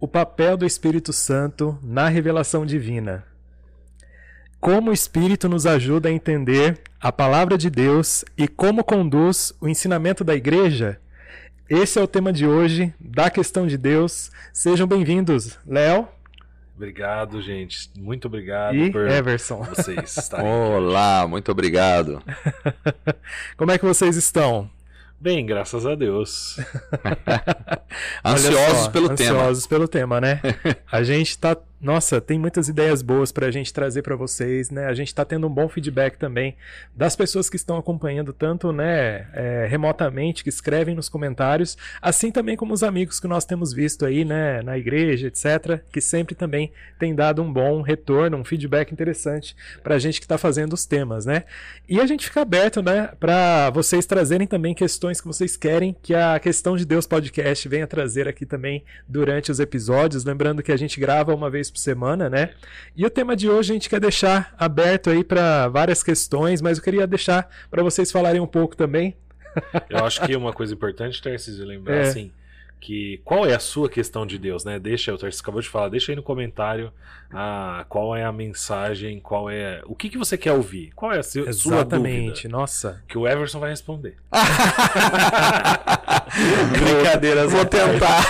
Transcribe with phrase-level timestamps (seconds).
[0.00, 3.24] O papel do Espírito Santo na revelação divina.
[4.60, 9.68] Como o Espírito nos ajuda a entender a palavra de Deus e como conduz o
[9.68, 11.00] ensinamento da igreja?
[11.68, 14.30] Esse é o tema de hoje, da questão de Deus.
[14.52, 16.06] Sejam bem-vindos, Léo.
[16.76, 17.90] Obrigado, gente.
[17.98, 19.64] Muito obrigado e por Everson.
[19.64, 22.22] vocês estarem Olá, muito obrigado.
[23.58, 24.70] Como é que vocês estão?
[25.20, 26.58] Bem, graças a Deus.
[28.24, 29.40] ansiosos só, pelo tema.
[29.40, 30.40] Ansiosos pelo tema, né?
[30.90, 34.86] A gente tá nossa, tem muitas ideias boas para a gente trazer para vocês, né?
[34.86, 36.56] A gente está tendo um bom feedback também
[36.94, 42.56] das pessoas que estão acompanhando, tanto né, é, remotamente, que escrevem nos comentários, assim também
[42.56, 46.72] como os amigos que nós temos visto aí, né, na igreja, etc., que sempre também
[46.98, 50.84] tem dado um bom retorno, um feedback interessante para a gente que está fazendo os
[50.84, 51.44] temas, né?
[51.88, 56.12] E a gente fica aberto, né, para vocês trazerem também questões que vocês querem que
[56.14, 60.24] a Questão de Deus Podcast venha trazer aqui também durante os episódios.
[60.24, 62.50] Lembrando que a gente grava uma vez por semana, né?
[62.96, 66.78] E o tema de hoje a gente quer deixar aberto aí para várias questões, mas
[66.78, 69.16] eu queria deixar para vocês falarem um pouco também.
[69.90, 72.02] Eu acho que uma coisa importante, Tarcísio, lembrar É.
[72.02, 72.30] assim,
[72.80, 74.78] que qual é a sua questão de Deus, né?
[74.78, 76.92] Deixa, o Tarcísio acabou de falar, deixa aí no comentário
[77.30, 79.82] ah, qual é a mensagem, qual é.
[79.84, 80.92] O que, que você quer ouvir?
[80.94, 82.48] Qual é a seu- sua Exatamente, dúvida?
[82.48, 83.02] nossa.
[83.06, 84.16] Que o Everson vai responder.
[86.72, 88.22] Brincadeiras, vou tentar.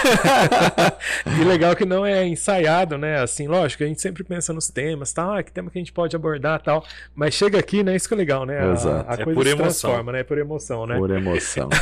[1.40, 3.20] e legal que não é ensaiado, né?
[3.20, 5.92] Assim, lógico, a gente sempre pensa nos temas, tal, ah, que tema que a gente
[5.92, 6.84] pode abordar, tal.
[7.14, 7.94] Mas chega aqui, né?
[7.94, 8.58] Isso que é legal, né?
[8.60, 9.10] A, Exato.
[9.10, 9.90] a É coisa por se emoção.
[9.90, 10.20] transforma, né?
[10.20, 10.96] É por emoção, né?
[10.96, 11.68] Por emoção.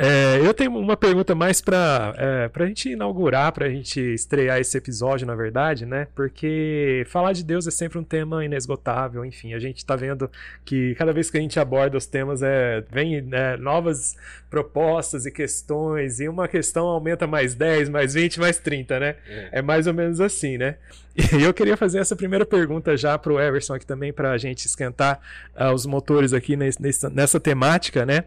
[0.00, 4.58] É, eu tenho uma pergunta mais para é, a gente inaugurar, para a gente estrear
[4.58, 6.08] esse episódio, na verdade, né?
[6.14, 10.30] Porque falar de Deus é sempre um tema inesgotável, enfim, a gente está vendo
[10.64, 14.16] que cada vez que a gente aborda os temas é, vem né, novas
[14.50, 19.16] propostas e questões, e uma questão aumenta mais 10, mais 20, mais 30, né?
[19.26, 19.48] É.
[19.52, 20.76] É mais ou menos assim, né?
[21.16, 24.38] E eu queria fazer essa primeira pergunta já para o Everson aqui também, para a
[24.38, 25.20] gente esquentar
[25.54, 26.80] ah, os motores aqui nesse-
[27.10, 28.24] nessa temática, né?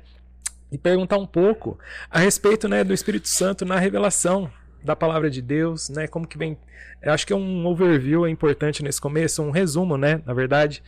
[0.76, 1.80] E perguntar um pouco
[2.12, 4.52] a respeito né, do Espírito Santo na revelação
[4.84, 6.06] da palavra de Deus, né?
[6.06, 6.58] Como que vem.
[7.02, 10.22] Eu acho que é um overview é importante nesse começo, um resumo, né?
[10.26, 10.84] Na verdade,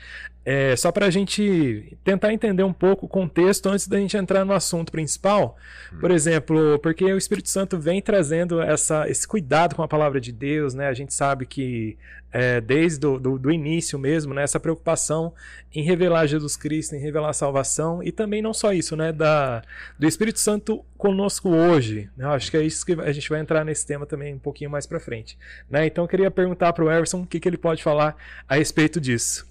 [0.50, 4.46] é, só para a gente tentar entender um pouco o contexto antes da gente entrar
[4.46, 5.58] no assunto principal.
[6.00, 10.32] Por exemplo, porque o Espírito Santo vem trazendo essa, esse cuidado com a palavra de
[10.32, 10.88] Deus, né?
[10.88, 11.98] A gente sabe que
[12.32, 14.42] é, desde do, do, do início mesmo, né?
[14.42, 15.34] Essa preocupação
[15.76, 19.12] em revelar Jesus Cristo, em revelar a salvação e também não só isso, né?
[19.12, 19.62] Da,
[20.00, 22.10] do Espírito Santo conosco hoje.
[22.16, 22.24] né?
[22.24, 24.70] Eu acho que é isso que a gente vai entrar nesse tema também um pouquinho
[24.70, 25.38] mais para frente,
[25.70, 25.86] né?
[25.86, 28.16] Então eu queria perguntar para o Everson o que, que ele pode falar
[28.48, 29.46] a respeito disso.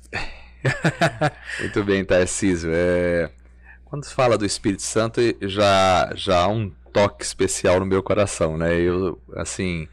[1.61, 2.71] Muito bem, Tarcísio.
[2.73, 3.31] É,
[3.85, 8.57] Quando se fala do Espírito Santo, já, já há um toque especial no meu coração,
[8.57, 8.75] né?
[8.81, 9.89] Eu, assim,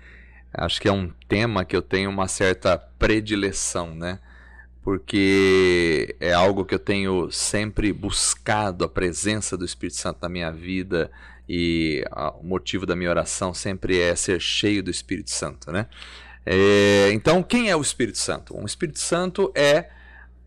[0.53, 4.19] acho que é um tema que eu tenho uma certa predileção, né?
[4.81, 10.51] Porque é algo que eu tenho sempre buscado, a presença do Espírito Santo na minha
[10.51, 11.09] vida
[11.47, 15.87] e ah, o motivo da minha oração sempre é ser cheio do Espírito Santo, né?
[16.45, 18.57] É, então, quem é o Espírito Santo?
[18.57, 19.89] O Espírito Santo é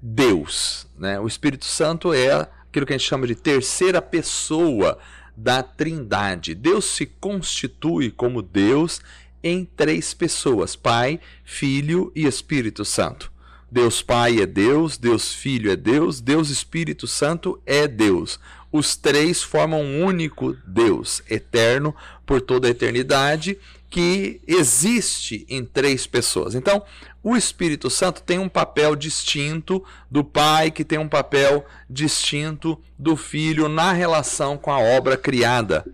[0.01, 1.19] Deus, né?
[1.19, 4.99] O Espírito Santo é aquilo que a gente chama de terceira pessoa
[5.37, 6.55] da Trindade.
[6.55, 9.01] Deus se constitui como Deus
[9.43, 13.33] em três pessoas: Pai, Filho e Espírito Santo.
[13.71, 18.39] Deus Pai é Deus, Deus Filho é Deus, Deus Espírito Santo é Deus.
[18.71, 23.59] Os três formam um único Deus, eterno por toda a eternidade,
[23.89, 26.55] que existe em três pessoas.
[26.55, 26.83] Então,
[27.28, 33.16] o Espírito Santo tem um papel distinto do Pai, que tem um papel distinto do
[33.16, 35.84] Filho na relação com a obra criada.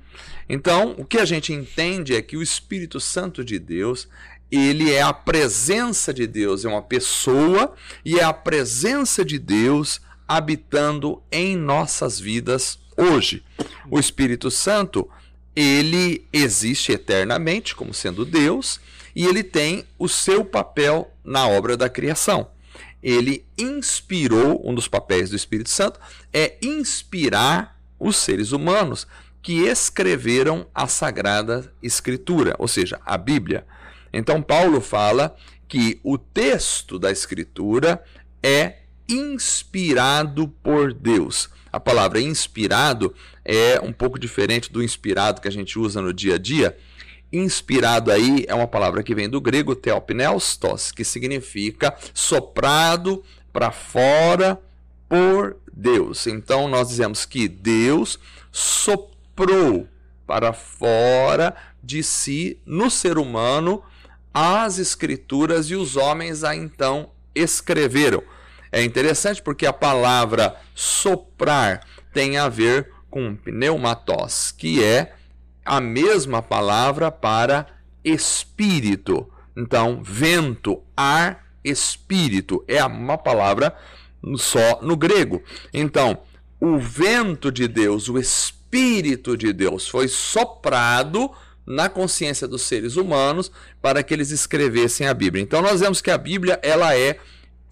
[0.46, 4.10] Então, o que a gente entende é que o Espírito Santo de Deus,
[4.50, 7.72] ele é a presença de Deus, é uma pessoa
[8.04, 13.42] e é a presença de Deus habitando em nossas vidas hoje.
[13.90, 15.08] O Espírito Santo,
[15.56, 18.78] ele existe eternamente como sendo Deus
[19.14, 22.50] e ele tem o seu papel na obra da criação.
[23.02, 25.98] Ele inspirou, um dos papéis do Espírito Santo
[26.32, 29.06] é inspirar os seres humanos
[29.42, 33.66] que escreveram a Sagrada Escritura, ou seja, a Bíblia.
[34.12, 35.36] Então, Paulo fala
[35.66, 38.02] que o texto da Escritura
[38.42, 41.50] é inspirado por Deus.
[41.72, 43.14] A palavra inspirado
[43.44, 46.76] é um pouco diferente do inspirado que a gente usa no dia a dia.
[47.32, 54.60] Inspirado aí é uma palavra que vem do grego theopneustos, que significa soprado para fora
[55.08, 56.26] por Deus.
[56.26, 58.18] Então nós dizemos que Deus
[58.50, 59.88] soprou
[60.26, 63.82] para fora de si, no ser humano,
[64.32, 68.22] as escrituras e os homens a então escreveram.
[68.70, 75.14] É interessante porque a palavra soprar tem a ver com pneumatos, que é
[75.64, 77.66] a mesma palavra para
[78.04, 79.28] espírito.
[79.56, 83.74] Então, vento, ar, espírito é uma palavra
[84.36, 85.42] só no grego.
[85.72, 86.18] Então,
[86.60, 91.30] o vento de Deus, o espírito de Deus foi soprado
[91.66, 93.50] na consciência dos seres humanos
[93.80, 95.42] para que eles escrevessem a Bíblia.
[95.42, 97.18] Então nós vemos que a Bíblia ela é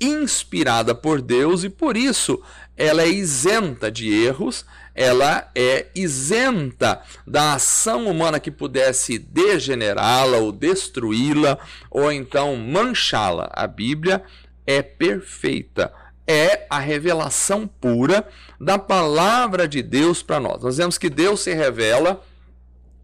[0.01, 2.41] inspirada por Deus e por isso
[2.77, 4.65] ela é isenta de erros,
[5.01, 11.59] ela é isenta da ação humana que pudesse degenerá-la ou destruí-la
[11.91, 13.49] ou então manchá-la.
[13.51, 14.23] A Bíblia
[14.67, 15.91] é perfeita,
[16.27, 18.29] é a revelação pura
[18.61, 20.63] da palavra de Deus para nós.
[20.63, 22.23] Nós vemos que Deus se revela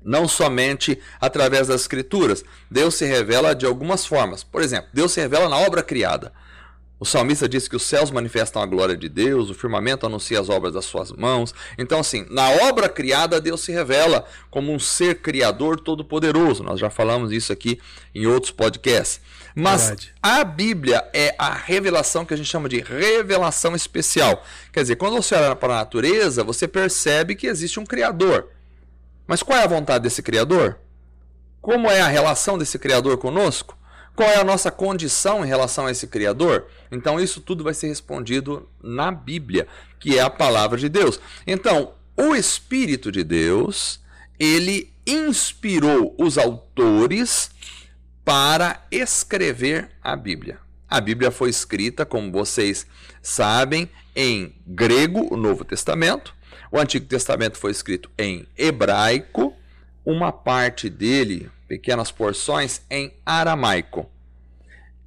[0.04, 4.44] não somente através das escrituras, Deus se revela de algumas formas.
[4.44, 6.31] Por exemplo, Deus se revela na obra criada.
[6.98, 10.48] O salmista diz que os céus manifestam a glória de Deus, o firmamento anuncia as
[10.48, 11.54] obras das suas mãos.
[11.76, 16.62] Então, assim, na obra criada, Deus se revela como um ser criador todo-poderoso.
[16.62, 17.78] Nós já falamos isso aqui
[18.14, 19.20] em outros podcasts.
[19.54, 20.14] Mas Verdade.
[20.22, 24.43] a Bíblia é a revelação que a gente chama de revelação especial.
[24.72, 28.48] Quer dizer, quando você olha para a natureza, você percebe que existe um Criador.
[29.26, 30.78] Mas qual é a vontade desse Criador?
[31.60, 33.75] Como é a relação desse Criador conosco?
[34.16, 36.68] Qual é a nossa condição em relação a esse Criador?
[36.90, 39.68] Então, isso tudo vai ser respondido na Bíblia,
[40.00, 41.20] que é a palavra de Deus.
[41.46, 44.00] Então, o Espírito de Deus,
[44.38, 47.50] ele inspirou os autores
[48.24, 50.58] para escrever a Bíblia.
[50.88, 52.86] A Bíblia foi escrita, como vocês
[53.20, 56.34] sabem, em grego, o Novo Testamento.
[56.72, 59.54] O Antigo Testamento foi escrito em hebraico,
[60.06, 64.10] uma parte dele pequenas porções em aramaico.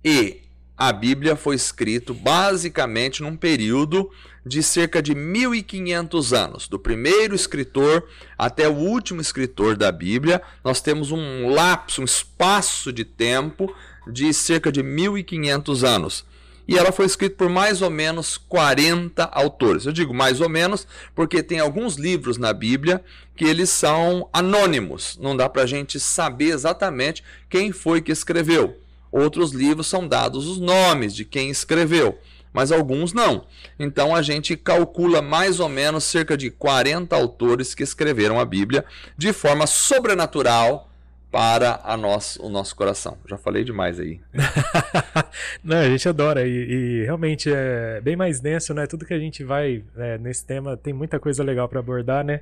[0.04, 0.42] E
[0.78, 4.10] a Bíblia foi escrita basicamente num período
[4.46, 8.08] de cerca de 1500 anos, do primeiro escritor
[8.38, 10.42] até o último escritor da Bíblia.
[10.64, 13.74] Nós temos um lapso, um espaço de tempo
[14.08, 16.29] de cerca de 1500 anos
[16.70, 19.88] e ela foi escrita por mais ou menos 40 autores.
[19.88, 20.86] Eu digo mais ou menos
[21.16, 23.04] porque tem alguns livros na Bíblia
[23.36, 28.78] que eles são anônimos, não dá para a gente saber exatamente quem foi que escreveu.
[29.12, 32.20] Outros livros são dados os nomes de quem escreveu,
[32.54, 33.48] mas alguns não.
[33.80, 38.86] Então a gente calcula mais ou menos cerca de 40 autores que escreveram a Bíblia
[39.18, 40.89] de forma sobrenatural
[41.32, 43.18] para a nosso, o nosso coração.
[43.28, 44.20] Já falei demais aí.
[45.64, 48.88] Não, a gente adora e, e, realmente é bem mais denso, né?
[48.88, 52.42] Tudo que a gente vai é, nesse tema tem muita coisa legal para abordar, né?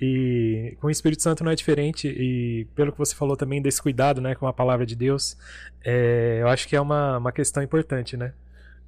[0.00, 3.82] E com o Espírito Santo não é diferente e pelo que você falou também desse
[3.82, 5.36] cuidado, né, com a palavra de Deus,
[5.84, 8.32] é, eu acho que é uma, uma questão importante, né?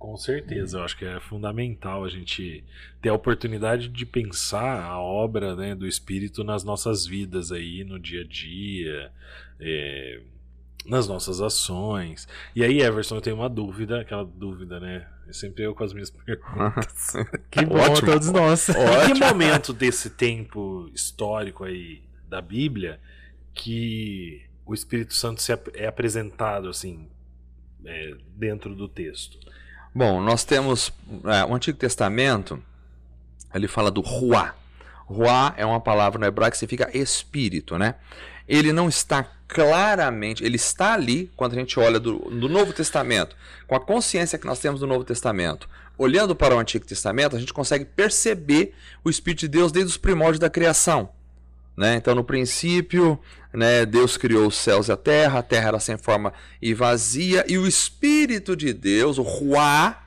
[0.00, 2.64] Com certeza, eu acho que é fundamental a gente
[3.02, 7.98] ter a oportunidade de pensar a obra né, do Espírito nas nossas vidas aí, no
[7.98, 9.12] dia a dia,
[9.60, 10.22] é,
[10.86, 12.26] nas nossas ações.
[12.56, 15.06] E aí, Everson, eu tenho uma dúvida, aquela dúvida, né?
[15.28, 17.12] É sempre eu com as minhas perguntas.
[17.52, 18.12] que bom, Ótimo.
[18.12, 18.70] todos nós.
[19.06, 22.98] Em que momento desse tempo histórico aí da Bíblia
[23.52, 25.42] que o Espírito Santo
[25.74, 27.06] é apresentado assim
[27.84, 29.38] é, dentro do texto?
[29.94, 30.92] Bom, nós temos
[31.24, 32.62] é, o Antigo Testamento,
[33.52, 34.54] ele fala do Ruá.
[35.04, 37.96] Ruá é uma palavra no hebraico que significa espírito, né?
[38.46, 43.34] Ele não está claramente, ele está ali quando a gente olha do, do Novo Testamento,
[43.66, 45.68] com a consciência que nós temos do Novo Testamento,
[45.98, 49.96] olhando para o Antigo Testamento, a gente consegue perceber o Espírito de Deus desde os
[49.96, 51.10] primórdios da criação.
[51.76, 51.96] Né?
[51.96, 53.18] Então, no princípio,
[53.52, 57.44] né, Deus criou os céus e a terra, a terra era sem forma e vazia,
[57.48, 60.02] e o Espírito de Deus, o Ruá,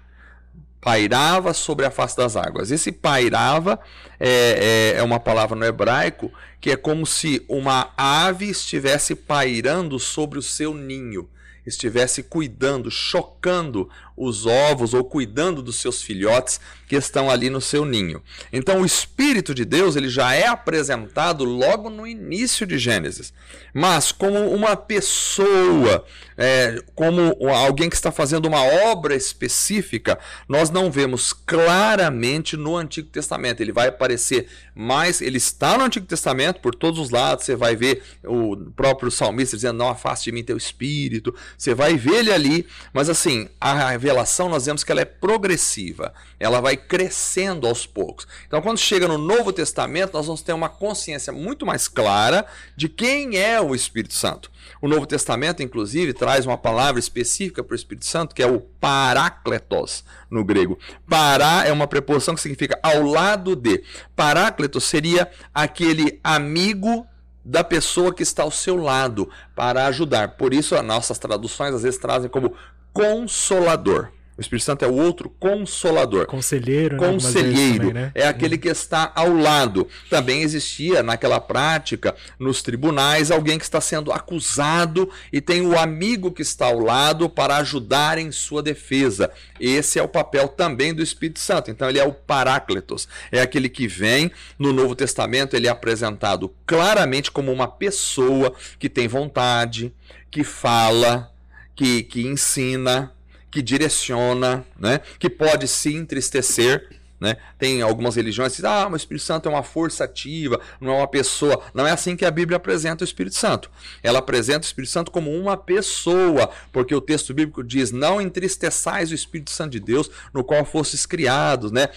[0.80, 2.70] pairava sobre a face das águas.
[2.70, 3.80] Esse pairava
[4.20, 9.98] é, é, é, uma palavra no hebraico que é como se uma ave estivesse pairando
[9.98, 11.30] sobre o seu ninho
[11.66, 17.86] estivesse cuidando, chocando os ovos ou cuidando dos seus filhotes que estão ali no seu
[17.86, 18.22] ninho.
[18.52, 23.34] Então o Espírito de Deus ele já é apresentado logo no início de Gênesis,
[23.74, 26.06] mas como uma pessoa,
[26.38, 33.10] é, como alguém que está fazendo uma obra específica, nós não vemos claramente no Antigo
[33.10, 33.62] Testamento.
[33.62, 37.46] Ele vai aparecer mais, ele está no Antigo Testamento por todos os lados.
[37.46, 41.96] Você vai ver o próprio salmista dizendo: Não afaste de mim teu espírito, Você vai
[41.96, 46.76] ver ele ali, mas assim, a revelação nós vemos que ela é progressiva, ela vai
[46.76, 48.28] crescendo aos poucos.
[48.46, 52.46] Então, quando chega no Novo Testamento, nós vamos ter uma consciência muito mais clara
[52.76, 54.52] de quem é o Espírito Santo.
[54.82, 58.60] O Novo Testamento, inclusive, traz uma palavra específica para o Espírito Santo, que é o
[58.60, 60.78] parácletos no grego.
[61.10, 63.84] Pará é uma preposição que significa ao lado de.
[64.16, 67.08] Parácletos seria aquele amigo
[67.46, 70.30] da pessoa que está ao seu lado para ajudar.
[70.38, 72.54] Por isso, as nossas traduções às vezes trazem como
[72.94, 74.10] consolador.
[74.36, 76.26] O Espírito Santo é o outro consolador.
[76.26, 77.08] Conselheiro, né?
[77.08, 77.88] Conselheiro.
[77.90, 78.12] Também, né?
[78.16, 79.88] É aquele que está ao lado.
[80.10, 86.32] Também existia naquela prática, nos tribunais, alguém que está sendo acusado e tem o amigo
[86.32, 89.30] que está ao lado para ajudar em sua defesa.
[89.60, 91.70] Esse é o papel também do Espírito Santo.
[91.70, 93.08] Então ele é o Paráclitos.
[93.32, 98.90] É aquele que vem no Novo Testamento, ele é apresentado claramente como uma pessoa que
[98.90, 99.94] tem vontade,
[100.32, 101.32] que fala,
[101.76, 103.12] que, que ensina
[103.54, 105.00] que direciona, né?
[105.20, 106.90] que pode se entristecer.
[107.20, 107.38] Né?
[107.58, 110.98] Tem algumas religiões que dizem, ah, o Espírito Santo é uma força ativa, não é
[110.98, 111.62] uma pessoa.
[111.74, 113.72] Não é assim que a Bíblia apresenta o Espírito Santo.
[114.02, 119.10] Ela apresenta o Espírito Santo como uma pessoa, porque o texto bíblico diz: não entristeçais
[119.10, 121.88] o Espírito Santo de Deus, no qual fostes criados, né?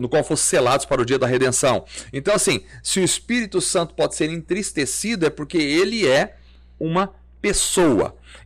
[0.00, 1.84] no qual fostes selados para o dia da redenção.
[2.12, 6.34] Então, assim, se o Espírito Santo pode ser entristecido, é porque ele é
[6.80, 7.23] uma pessoa.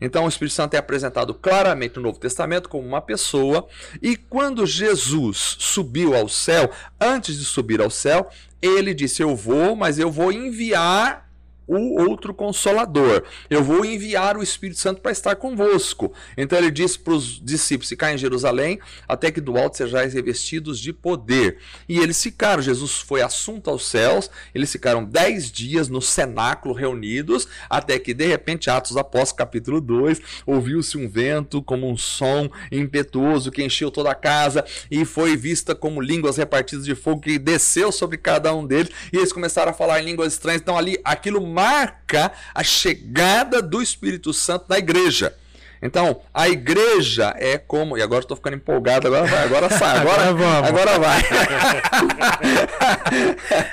[0.01, 3.67] Então o Espírito Santo é apresentado claramente no Novo Testamento como uma pessoa,
[4.01, 8.31] e quando Jesus subiu ao céu, antes de subir ao céu,
[8.63, 11.28] ele disse: Eu vou, mas eu vou enviar
[11.69, 13.23] o outro consolador.
[13.51, 16.13] Eu vou enviar o Espírito Santo para estar convosco.
[16.37, 20.81] Então ele disse para os discípulos ficar em Jerusalém até que do alto sejais revestidos
[20.81, 21.59] de poder.
[21.89, 22.63] E eles ficaram.
[22.63, 24.31] Jesus foi assunto aos céus.
[24.55, 30.21] Eles ficaram dez dias no cenáculo reunidos até que de repente Atos Apóstolos capítulo 2
[30.47, 35.75] ouviu-se um vento como um som impetuoso que encheu toda a casa e foi vista
[35.75, 39.75] como línguas repartidas de fogo que desceu sobre cada um deles e eles começaram a
[39.75, 40.63] falar em línguas estranhas.
[40.63, 45.35] Então ali aquilo marca a chegada do Espírito Santo na igreja.
[45.83, 47.97] Então, a igreja é como.
[47.99, 51.21] E agora estou ficando empolgado, agora vai, agora sai, agora, agora, agora vai.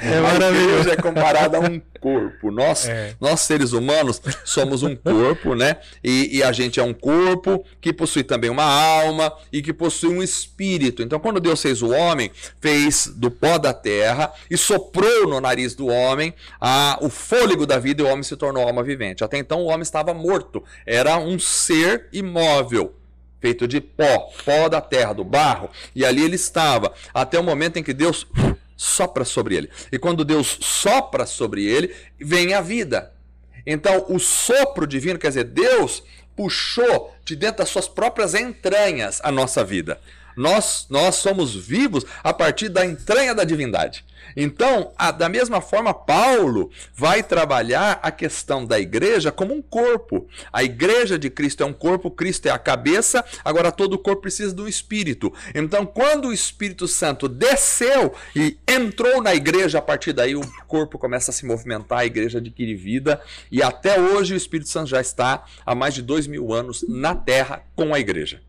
[0.01, 0.45] é maravilhoso.
[0.45, 2.51] A igreja é comparada a um corpo.
[2.51, 3.15] Nós, é.
[3.19, 5.77] nós seres humanos, somos um corpo, né?
[6.03, 10.09] E, e, a gente é um corpo que possui também uma alma e que possui
[10.09, 11.01] um espírito.
[11.01, 12.29] Então, quando Deus fez o homem,
[12.61, 16.31] fez do pó da terra e soprou no nariz do homem
[16.61, 19.23] a, o fôlego da vida e o homem se tornou alma vivente.
[19.23, 22.93] Até então, o homem estava morto, era um ser imóvel
[23.41, 27.77] feito de pó, pó da terra, do barro, e ali ele estava, até o momento
[27.77, 28.25] em que Deus
[28.75, 29.69] sopra sobre ele.
[29.91, 33.13] E quando Deus sopra sobre ele, vem a vida.
[33.65, 36.03] Então, o sopro divino, quer dizer, Deus
[36.35, 39.99] puxou de dentro das suas próprias entranhas a nossa vida.
[40.35, 44.05] Nós, nós somos vivos a partir da entranha da divindade.
[44.35, 50.27] Então, a, da mesma forma, Paulo vai trabalhar a questão da igreja como um corpo.
[50.51, 54.23] A igreja de Cristo é um corpo, Cristo é a cabeça, agora todo o corpo
[54.23, 55.33] precisa do Espírito.
[55.53, 60.97] Então, quando o Espírito Santo desceu e entrou na igreja, a partir daí o corpo
[60.97, 65.01] começa a se movimentar, a igreja adquire vida, e até hoje o Espírito Santo já
[65.01, 68.44] está há mais de dois mil anos na terra com a igreja.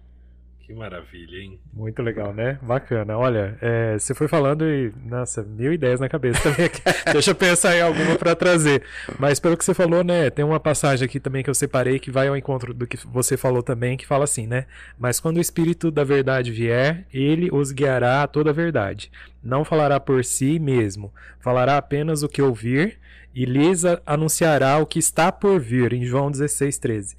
[0.66, 1.60] Que maravilha, hein?
[1.72, 2.58] Muito legal, né?
[2.60, 3.16] Bacana.
[3.16, 6.68] Olha, é, você foi falando e, nossa, mil ideias na cabeça também.
[7.12, 8.82] Deixa eu pensar em alguma para trazer.
[9.16, 10.28] Mas pelo que você falou, né?
[10.28, 13.36] Tem uma passagem aqui também que eu separei que vai ao encontro do que você
[13.36, 14.66] falou também, que fala assim, né?
[14.98, 19.08] Mas quando o Espírito da verdade vier, ele os guiará a toda a verdade.
[19.44, 22.98] Não falará por si mesmo, falará apenas o que ouvir
[23.32, 27.16] e lhes anunciará o que está por vir, em João 16, 13.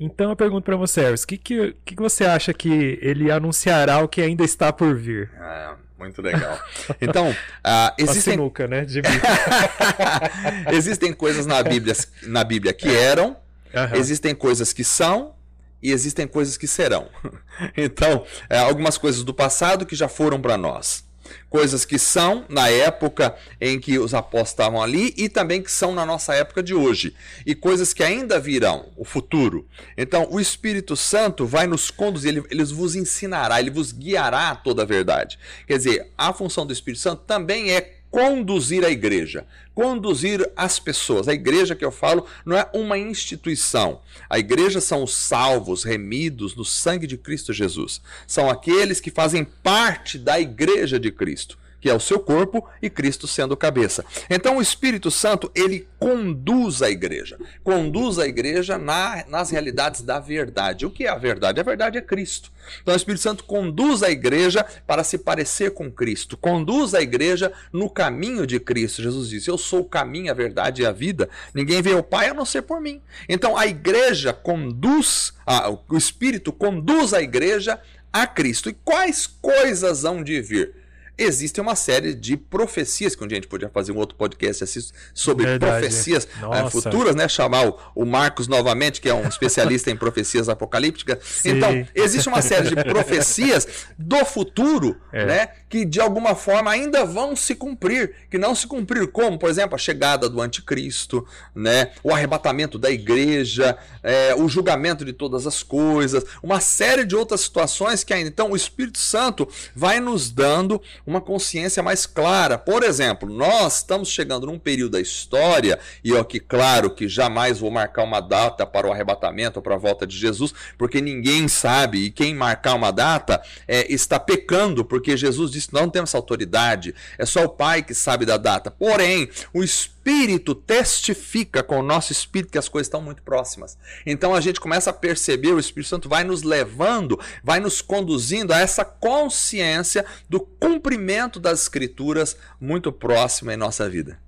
[0.00, 4.02] Então eu pergunto para você, Eros, o que, que, que, você acha que ele anunciará
[4.02, 5.30] o que ainda está por vir?
[5.38, 6.58] Ah, muito legal.
[6.98, 8.32] Então, uh, existem...
[8.32, 8.86] Sinuca, né?
[10.72, 13.36] existem coisas na Bíblia, na Bíblia que eram,
[13.74, 13.94] uhum.
[13.94, 15.34] existem coisas que são
[15.82, 17.08] e existem coisas que serão.
[17.76, 21.04] Então, é, algumas coisas do passado que já foram para nós
[21.50, 25.92] coisas que são na época em que os apóstolos estavam ali e também que são
[25.92, 27.14] na nossa época de hoje,
[27.44, 29.66] e coisas que ainda virão, o futuro.
[29.98, 34.56] Então, o Espírito Santo vai nos conduzir, ele, ele vos ensinará, ele vos guiará a
[34.56, 35.38] toda a verdade.
[35.66, 41.28] Quer dizer, a função do Espírito Santo também é conduzir a igreja, conduzir as pessoas.
[41.28, 44.00] A igreja que eu falo não é uma instituição.
[44.28, 48.00] A igreja são os salvos, remidos no sangue de Cristo Jesus.
[48.26, 51.58] São aqueles que fazem parte da igreja de Cristo.
[51.80, 54.04] Que é o seu corpo, e Cristo sendo cabeça.
[54.28, 57.38] Então o Espírito Santo, ele conduz a igreja.
[57.62, 60.86] Conduz a igreja na, nas realidades da verdade.
[60.86, 61.60] O que é a verdade?
[61.60, 62.50] A verdade é Cristo.
[62.82, 66.36] Então o Espírito Santo conduz a igreja para se parecer com Cristo.
[66.36, 69.02] Conduz a igreja no caminho de Cristo.
[69.02, 71.28] Jesus disse: Eu sou o caminho, a verdade e a vida.
[71.54, 73.00] Ninguém vê o Pai a não ser por mim.
[73.28, 77.80] Então a igreja conduz, a, o Espírito conduz a igreja
[78.12, 78.68] a Cristo.
[78.68, 80.79] E quais coisas hão de vir?
[81.20, 84.64] Existe uma série de profecias, que um dia a gente podia fazer um outro podcast
[84.64, 84.80] assim,
[85.12, 85.72] sobre Verdade.
[85.72, 87.28] profecias uh, futuras, né?
[87.28, 91.18] Chamar o, o, Marcos novamente, que é um especialista em profecias apocalípticas.
[91.22, 91.50] Sim.
[91.50, 95.26] Então, existe uma série de profecias do futuro, é.
[95.26, 95.48] né?
[95.68, 99.74] Que de alguma forma ainda vão se cumprir, que não se cumprir como, por exemplo,
[99.74, 101.90] a chegada do anticristo, né?
[102.02, 107.42] O arrebatamento da igreja, é, o julgamento de todas as coisas, uma série de outras
[107.42, 108.28] situações que ainda.
[108.28, 112.56] Então, o Espírito Santo vai nos dando uma consciência mais clara.
[112.56, 117.58] Por exemplo, nós estamos chegando num período da história, e eu aqui, claro, que jamais
[117.58, 121.48] vou marcar uma data para o arrebatamento ou para a volta de Jesus, porque ninguém
[121.48, 126.18] sabe, e quem marcar uma data é, está pecando, porque Jesus disse: não temos essa
[126.18, 128.70] autoridade, é só o Pai que sabe da data.
[128.70, 133.76] Porém, o Espírito espírito testifica com o nosso espírito que as coisas estão muito próximas.
[134.06, 138.52] Então a gente começa a perceber, o Espírito Santo vai nos levando, vai nos conduzindo
[138.52, 144.18] a essa consciência do cumprimento das Escrituras muito próxima em nossa vida.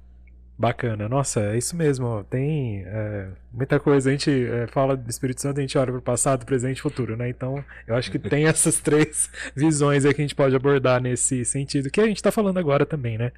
[0.58, 2.24] Bacana, nossa, é isso mesmo.
[2.30, 4.10] Tem é, muita coisa.
[4.10, 6.82] A gente é, fala do Espírito Santo, a gente olha para o passado, presente e
[6.82, 7.28] futuro, né?
[7.28, 11.44] Então, eu acho que tem essas três visões aí que a gente pode abordar nesse
[11.44, 13.32] sentido, que a gente está falando agora também, né?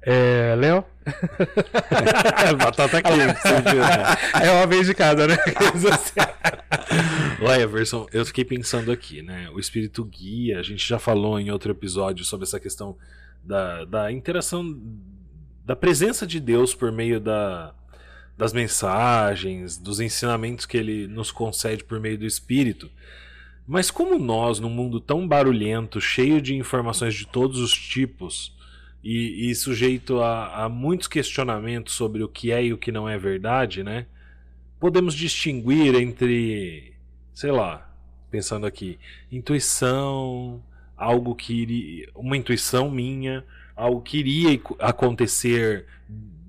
[0.00, 0.84] É, Léo?
[2.56, 3.34] Batata quente, né?
[4.42, 5.36] É uma vez de cada, né?
[7.42, 9.50] Olha, Everson, eu fiquei pensando aqui, né?
[9.50, 12.96] O Espírito guia, a gente já falou em outro episódio sobre essa questão
[13.42, 14.62] da, da interação
[15.64, 17.74] da presença de Deus por meio da,
[18.36, 22.90] das mensagens, dos ensinamentos que ele nos concede por meio do Espírito.
[23.66, 28.56] Mas como nós, num mundo tão barulhento, cheio de informações de todos os tipos
[29.04, 33.08] e, e sujeito a, a, muitos questionamentos sobre o que é e o que não
[33.08, 34.06] é verdade, né?
[34.78, 36.94] Podemos distinguir entre,
[37.34, 37.94] sei lá,
[38.30, 38.98] pensando aqui,
[39.30, 40.62] intuição,
[40.96, 43.44] algo que uma intuição minha
[43.80, 45.86] algo que iria acontecer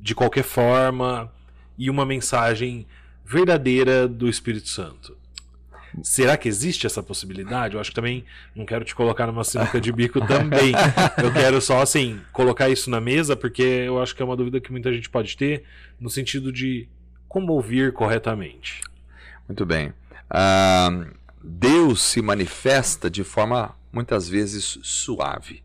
[0.01, 1.31] de qualquer forma
[1.77, 2.85] e uma mensagem
[3.25, 5.15] verdadeira do Espírito Santo.
[6.03, 7.75] Será que existe essa possibilidade?
[7.75, 10.73] Eu acho que também não quero te colocar numa sinuca de bico também.
[11.21, 14.59] Eu quero só assim colocar isso na mesa porque eu acho que é uma dúvida
[14.59, 15.63] que muita gente pode ter
[15.99, 16.87] no sentido de
[17.27, 18.81] como ouvir corretamente.
[19.47, 19.89] Muito bem.
[20.29, 25.61] Uh, Deus se manifesta de forma muitas vezes suave.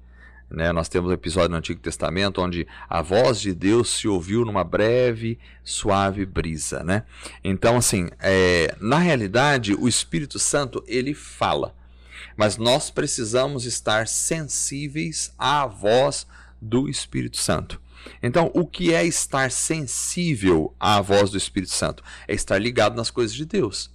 [0.50, 0.72] Né?
[0.72, 4.62] Nós temos um episódio no Antigo Testamento onde a voz de Deus se ouviu numa
[4.62, 6.84] breve, suave brisa.
[6.84, 7.02] Né?
[7.42, 11.74] Então, assim, é, na realidade, o Espírito Santo ele fala,
[12.36, 16.26] mas nós precisamos estar sensíveis à voz
[16.60, 17.80] do Espírito Santo.
[18.22, 22.04] Então, o que é estar sensível à voz do Espírito Santo?
[22.28, 23.90] É estar ligado nas coisas de Deus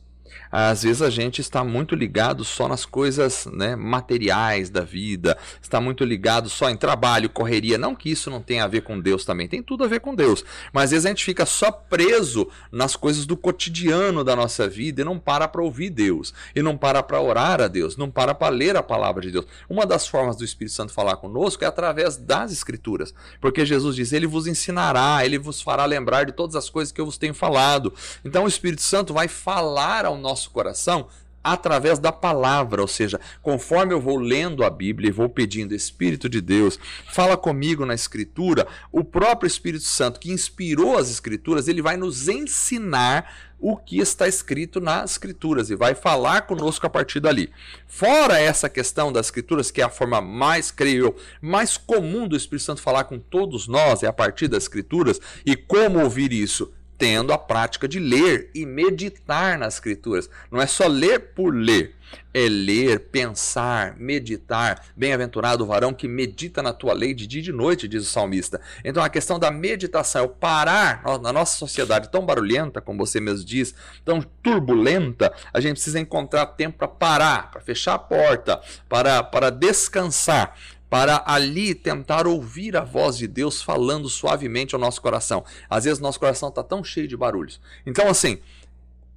[0.51, 5.79] às vezes a gente está muito ligado só nas coisas né, materiais da vida, está
[5.79, 7.77] muito ligado só em trabalho, correria.
[7.77, 10.13] Não que isso não tenha a ver com Deus também, tem tudo a ver com
[10.13, 10.43] Deus.
[10.73, 15.01] Mas às vezes a gente fica só preso nas coisas do cotidiano da nossa vida
[15.01, 18.33] e não para para ouvir Deus, e não para para orar a Deus, não para
[18.33, 19.45] para ler a palavra de Deus.
[19.69, 24.11] Uma das formas do Espírito Santo falar conosco é através das Escrituras, porque Jesus diz:
[24.11, 27.33] Ele vos ensinará, ele vos fará lembrar de todas as coisas que eu vos tenho
[27.33, 27.93] falado.
[28.23, 31.07] Então o Espírito Santo vai falar ao nosso coração
[31.43, 36.29] através da palavra, ou seja, conforme eu vou lendo a Bíblia e vou pedindo Espírito
[36.29, 36.77] de Deus,
[37.11, 42.27] fala comigo na escritura, o próprio Espírito Santo que inspirou as escrituras, ele vai nos
[42.27, 47.51] ensinar o que está escrito nas escrituras e vai falar conosco a partir dali.
[47.87, 52.35] Fora essa questão das escrituras, que é a forma mais, creio eu, mais comum do
[52.35, 56.71] Espírito Santo falar com todos nós, é a partir das escrituras, e como ouvir isso?
[57.01, 60.29] Tendo a prática de ler e meditar nas Escrituras.
[60.51, 61.95] Não é só ler por ler,
[62.31, 64.85] é ler, pensar, meditar.
[64.95, 68.11] Bem-aventurado o varão que medita na tua lei de dia e de noite, diz o
[68.11, 68.61] salmista.
[68.85, 73.19] Então a questão da meditação é o parar na nossa sociedade tão barulhenta, como você
[73.19, 73.73] mesmo diz,
[74.05, 79.49] tão turbulenta, a gente precisa encontrar tempo para parar, para fechar a porta, para, para
[79.49, 80.55] descansar
[80.91, 85.41] para ali tentar ouvir a voz de Deus falando suavemente ao nosso coração.
[85.69, 87.61] Às vezes nosso coração está tão cheio de barulhos.
[87.85, 88.39] Então, assim,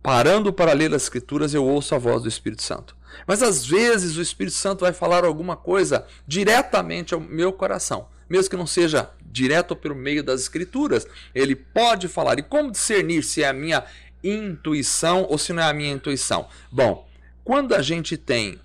[0.01, 2.97] parando para ler as Escrituras, eu ouço a voz do Espírito Santo.
[3.27, 8.07] Mas às vezes o Espírito Santo vai falar alguma coisa diretamente ao meu coração.
[8.29, 12.39] mesmo que não seja direto pelo meio das escrituras, ele pode falar.
[12.39, 13.85] E como discernir se é a minha
[14.23, 16.47] intuição ou se não é a minha intuição?
[16.71, 17.09] Bom,
[17.43, 18.61] quando a gente tem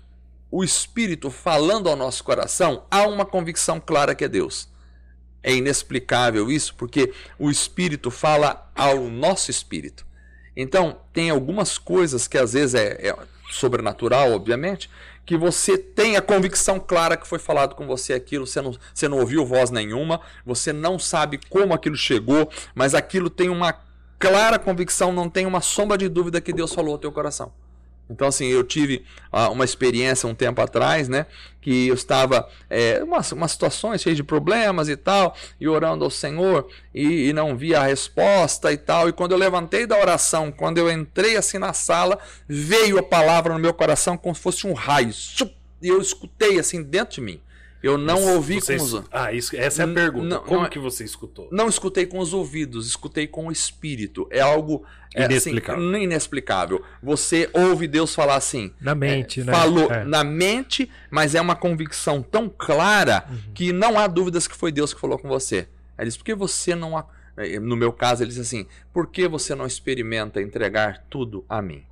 [0.50, 4.68] o Espírito falando ao nosso coração, há uma convicção clara que é Deus.
[5.42, 10.04] É inexplicável isso, porque o Espírito fala ao nosso espírito.
[10.56, 13.16] Então, tem algumas coisas que às vezes é, é
[13.50, 14.90] sobrenatural, obviamente,
[15.24, 19.08] que você tem a convicção clara que foi falado com você aquilo, você não, você
[19.08, 23.74] não ouviu voz nenhuma, você não sabe como aquilo chegou, mas aquilo tem uma
[24.18, 27.52] clara convicção, não tem uma sombra de dúvida que Deus falou ao teu coração.
[28.10, 31.26] Então, assim, eu tive uh, uma experiência um tempo atrás, né?
[31.60, 36.10] Que eu estava é, umas, umas situações cheias de problemas e tal, e orando ao
[36.10, 39.08] Senhor, e, e, não via a resposta e tal.
[39.08, 42.18] E quando eu levantei da oração, quando eu entrei assim na sala,
[42.48, 45.12] veio a palavra no meu coração como se fosse um raio.
[45.80, 47.40] E eu escutei assim dentro de mim.
[47.82, 50.26] Eu não Mas ouvi com os Ah, isso, essa é a pergunta.
[50.26, 51.48] Não, Como não, é que você escutou?
[51.50, 54.28] Não escutei com os ouvidos, escutei com o espírito.
[54.30, 55.88] É algo é, inexplicável.
[55.88, 56.84] Assim, inexplicável.
[57.02, 58.70] Você ouve Deus falar assim.
[58.80, 59.52] Na mente, é, né?
[59.52, 60.04] Falou é.
[60.04, 63.52] na mente, mas é uma convicção tão clara uhum.
[63.54, 65.66] que não há dúvidas que foi Deus que falou com você.
[65.98, 67.02] Ele diz, por que você não.
[67.62, 71.84] No meu caso, ele diz assim: por que você não experimenta entregar tudo a mim?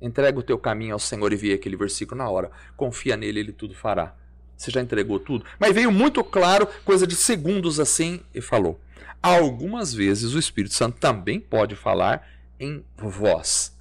[0.00, 2.50] Entrega o teu caminho ao Senhor e vi aquele versículo na hora.
[2.76, 4.14] Confia nele, ele tudo fará.
[4.56, 5.44] Você já entregou tudo?
[5.58, 8.80] Mas veio muito claro, coisa de segundos assim, e falou.
[9.22, 12.26] Algumas vezes o Espírito Santo também pode falar
[12.60, 13.72] em voz.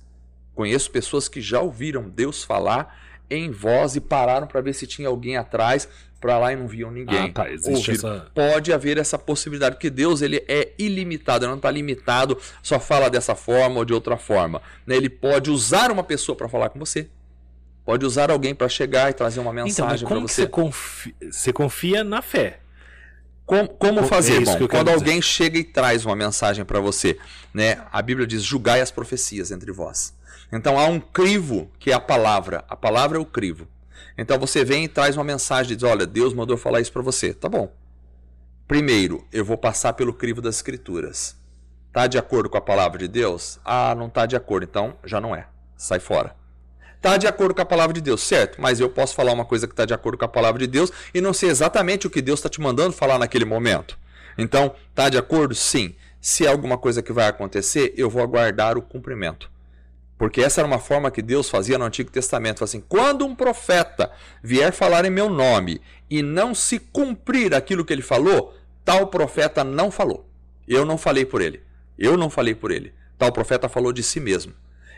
[0.56, 5.08] Conheço pessoas que já ouviram Deus falar em voz e pararam para ver se tinha
[5.08, 5.88] alguém atrás,
[6.22, 7.26] para lá e não viam ninguém.
[7.26, 8.32] Ah, tá, existe essa...
[8.34, 13.10] Pode haver essa possibilidade, porque Deus ele é ilimitado, ele não está limitado, só fala
[13.10, 14.62] dessa forma ou de outra forma.
[14.86, 14.96] Né?
[14.96, 17.10] Ele pode usar uma pessoa para falar com você.
[17.86, 20.43] Pode usar alguém para chegar e trazer uma então, mensagem então, para você.
[20.43, 22.60] Você confia, você confia na fé.
[23.46, 24.41] Como, como fazer?
[24.41, 25.34] É Bom, quando alguém dizer.
[25.34, 27.19] chega e traz uma mensagem para você,
[27.54, 27.84] né?
[27.91, 30.13] A Bíblia diz: julgai as profecias entre vós.
[30.52, 32.63] Então há um crivo que é a palavra.
[32.69, 33.67] A palavra é o crivo.
[34.17, 37.02] Então você vem e traz uma mensagem e diz: olha, Deus mandou falar isso para
[37.02, 37.34] você.
[37.34, 37.69] Tá bom.
[38.65, 41.36] Primeiro, eu vou passar pelo crivo das escrituras.
[41.91, 43.60] Tá de acordo com a palavra de Deus?
[43.65, 44.63] Ah, não tá de acordo.
[44.63, 45.48] Então já não é.
[45.76, 46.43] Sai fora
[47.04, 48.62] está de acordo com a palavra de Deus, certo?
[48.62, 50.89] Mas eu posso falar uma coisa que está de acordo com a palavra de Deus
[51.13, 54.00] e não sei exatamente o que Deus está te mandando falar naquele momento.
[54.38, 55.54] Então, está de acordo?
[55.54, 55.94] Sim.
[56.22, 59.52] Se é alguma coisa que vai acontecer, eu vou aguardar o cumprimento.
[60.18, 62.63] Porque essa era uma forma que Deus fazia no Antigo Testamento.
[62.63, 64.10] Assim, quando um profeta
[64.42, 69.62] vier falar em meu nome e não se cumprir aquilo que ele falou, tal profeta
[69.66, 70.26] não falou.
[70.66, 71.62] Eu não falei por ele.
[72.00, 72.94] Eu não falei por ele.
[73.18, 74.54] Tal profeta falou de si mesmo.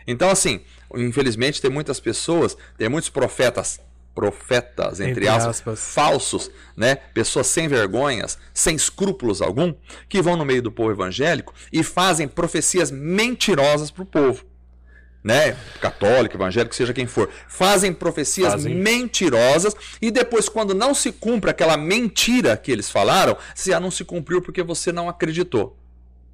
[0.06, 0.60] Então, assim,
[0.94, 3.80] infelizmente tem muitas pessoas, tem muitos profetas,
[4.16, 6.96] profetas, entre, entre aspas, aspas, falsos, né?
[7.12, 9.74] Pessoas sem vergonhas, sem escrúpulos algum,
[10.08, 14.42] que vão no meio do povo evangélico e fazem profecias mentirosas para o povo.
[15.22, 15.56] Né?
[15.80, 18.74] Católico, evangélico, seja quem for, fazem profecias fazem.
[18.76, 23.90] mentirosas e depois, quando não se cumpre aquela mentira que eles falaram, se ah, não
[23.90, 25.76] se cumpriu porque você não acreditou.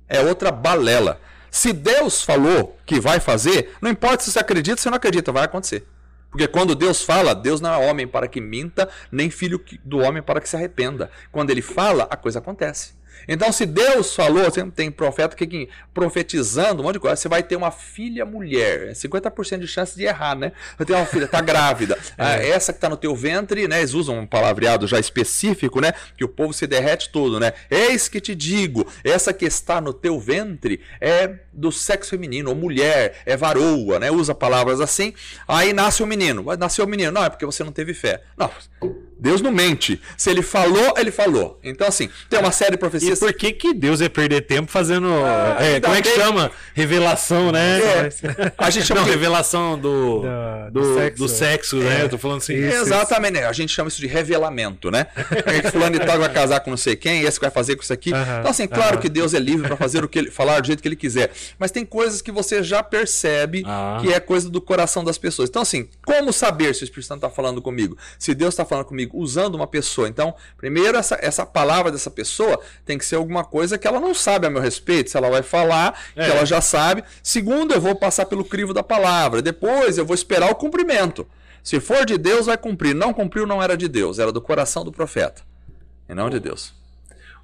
[0.06, 1.18] É outra balela.
[1.52, 5.30] Se Deus falou que vai fazer, não importa se você acredita ou se não acredita,
[5.30, 5.86] vai acontecer.
[6.30, 10.22] Porque quando Deus fala, Deus não é homem para que minta, nem filho do homem
[10.22, 11.10] para que se arrependa.
[11.30, 12.94] Quando ele fala, a coisa acontece.
[13.28, 17.42] Então, se Deus falou, você tem profeta que profetizando um monte de coisa, você vai
[17.42, 20.52] ter uma filha mulher, 50% de chance de errar, né?
[20.76, 21.98] Você tem uma filha, tá grávida.
[22.18, 22.24] é.
[22.24, 23.78] ah, essa que tá no teu ventre, né?
[23.78, 25.92] Eles usam um palavreado já específico, né?
[26.16, 27.52] Que o povo se derrete todo, né?
[27.70, 32.56] Eis que te digo, essa que está no teu ventre é do sexo feminino, ou
[32.56, 34.10] mulher, é varoa, né?
[34.10, 35.12] Usa palavras assim.
[35.46, 36.44] Aí nasce o menino.
[36.58, 37.12] Nasceu o menino.
[37.12, 38.22] Não, é porque você não teve fé.
[38.36, 38.50] Não.
[39.18, 40.00] Deus não mente.
[40.16, 41.60] Se ele falou, ele falou.
[41.62, 43.01] Então, assim, tem uma série de profecias.
[43.08, 45.08] E por que, que Deus ia perder tempo fazendo.
[45.08, 46.50] Ah, é, como é que chama?
[46.74, 47.80] Revelação, né?
[47.80, 48.52] É.
[48.58, 49.00] A gente chama.
[49.00, 49.12] Não, de...
[49.12, 50.22] revelação do,
[50.70, 51.84] do, do sexo, do sexo é.
[51.84, 52.02] né?
[52.02, 52.54] Eu tô falando assim.
[52.54, 53.46] Isso, Exatamente, né?
[53.46, 55.06] A gente chama isso de revelamento, né?
[55.46, 57.92] É fulano e tal vai casar com não sei quem, esse vai fazer com isso
[57.92, 58.12] aqui.
[58.12, 59.02] Uh -huh, então, assim, claro uh -huh.
[59.02, 61.30] que Deus é livre para fazer o que ele, falar do jeito que ele quiser.
[61.58, 63.98] Mas tem coisas que você já percebe ah.
[64.00, 65.48] que é coisa do coração das pessoas.
[65.48, 67.96] Então, assim, como saber se o Espírito Santo está falando comigo?
[68.18, 70.08] Se Deus está falando comigo usando uma pessoa.
[70.08, 74.14] Então, primeiro, essa, essa palavra dessa pessoa tem que ser alguma coisa que ela não
[74.14, 75.10] sabe a meu respeito.
[75.10, 76.24] Se ela vai falar, é.
[76.24, 77.04] que ela já sabe.
[77.22, 79.42] Segundo, eu vou passar pelo crivo da palavra.
[79.42, 81.26] Depois, eu vou esperar o cumprimento.
[81.62, 82.94] Se for de Deus, vai cumprir.
[82.94, 85.42] Não cumpriu, não era de Deus, era do coração do profeta.
[86.08, 86.74] E não de Deus.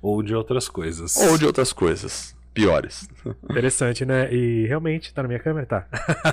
[0.03, 1.17] Ou de outras coisas.
[1.17, 3.09] Ou de outras coisas piores.
[3.49, 4.33] Interessante, né?
[4.33, 5.65] E realmente, tá na minha câmera?
[5.65, 5.87] Tá.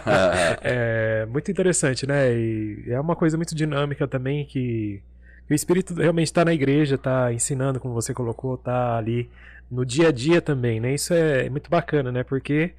[0.63, 2.33] é muito interessante, né?
[2.33, 5.01] E é uma coisa muito dinâmica também que,
[5.49, 9.29] o Espírito realmente está na igreja, está ensinando, como você colocou, está ali
[9.69, 10.93] no dia a dia também, né?
[10.93, 12.23] Isso é muito bacana, né?
[12.23, 12.73] Porque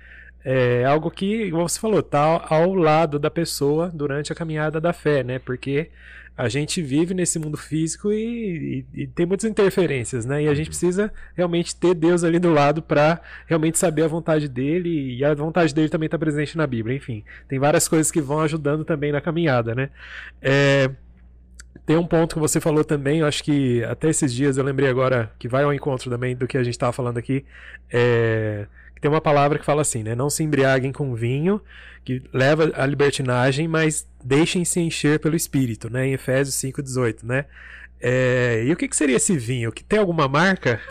[0.45, 4.93] é algo que, como você falou, tá ao lado da pessoa durante a caminhada da
[4.93, 5.39] fé, né?
[5.39, 5.91] Porque
[6.37, 10.43] a gente vive nesse mundo físico e, e, e, tem muitas interferências, né?
[10.45, 14.47] E a gente precisa realmente ter Deus ali do lado para realmente saber a vontade
[14.47, 16.95] dele e a vontade dele também está presente na Bíblia.
[16.95, 19.89] Enfim, tem várias coisas que vão ajudando também na caminhada, né?
[20.43, 20.91] É,
[21.87, 24.91] tem um ponto que você falou também, eu acho que até esses dias eu lembrei
[24.91, 27.45] agora que vai ao encontro também do que a gente estava falando aqui.
[27.89, 28.67] É,
[29.01, 30.15] tem uma palavra que fala assim, né?
[30.15, 31.61] Não se embriaguem com vinho,
[32.05, 36.09] que leva à libertinagem, mas deixem-se encher pelo Espírito, né?
[36.09, 37.45] Em Efésios 5,18, né?
[38.01, 39.73] É, e o que, que, seria esse vinho?
[39.73, 40.81] Que tem alguma marca?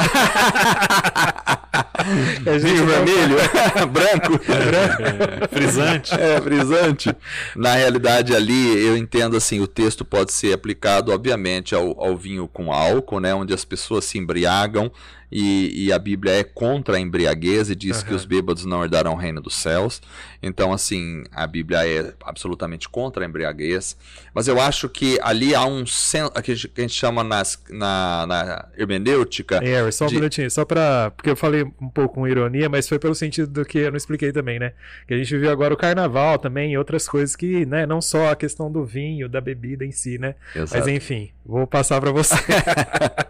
[2.45, 3.37] é vinho vermelho,
[3.91, 6.13] branco, é, frisante.
[6.13, 7.15] É, frisante.
[7.55, 12.47] Na realidade, ali eu entendo assim, o texto pode ser aplicado, obviamente, ao, ao vinho
[12.47, 14.91] com álcool, né, onde as pessoas se embriagam
[15.31, 18.07] e, e, a Bíblia é contra a embriaguez e diz uhum.
[18.07, 20.01] que os bêbados não herdarão o reino dos céus.
[20.41, 23.97] Então, assim, a Bíblia é absolutamente contra a embriaguez.
[24.33, 25.83] Mas eu acho que ali há um
[26.43, 29.59] que a gente chama nas, na, na hermenêutica.
[29.63, 30.15] É, só um de...
[30.15, 31.11] minutinho, só para.
[31.11, 33.97] Porque eu falei um pouco com ironia, mas foi pelo sentido do que eu não
[33.97, 34.73] expliquei também, né?
[35.07, 38.31] Que a gente viu agora o carnaval também e outras coisas que, né, não só
[38.31, 40.35] a questão do vinho, da bebida em si, né?
[40.55, 40.77] Exato.
[40.77, 42.35] Mas enfim, vou passar para você.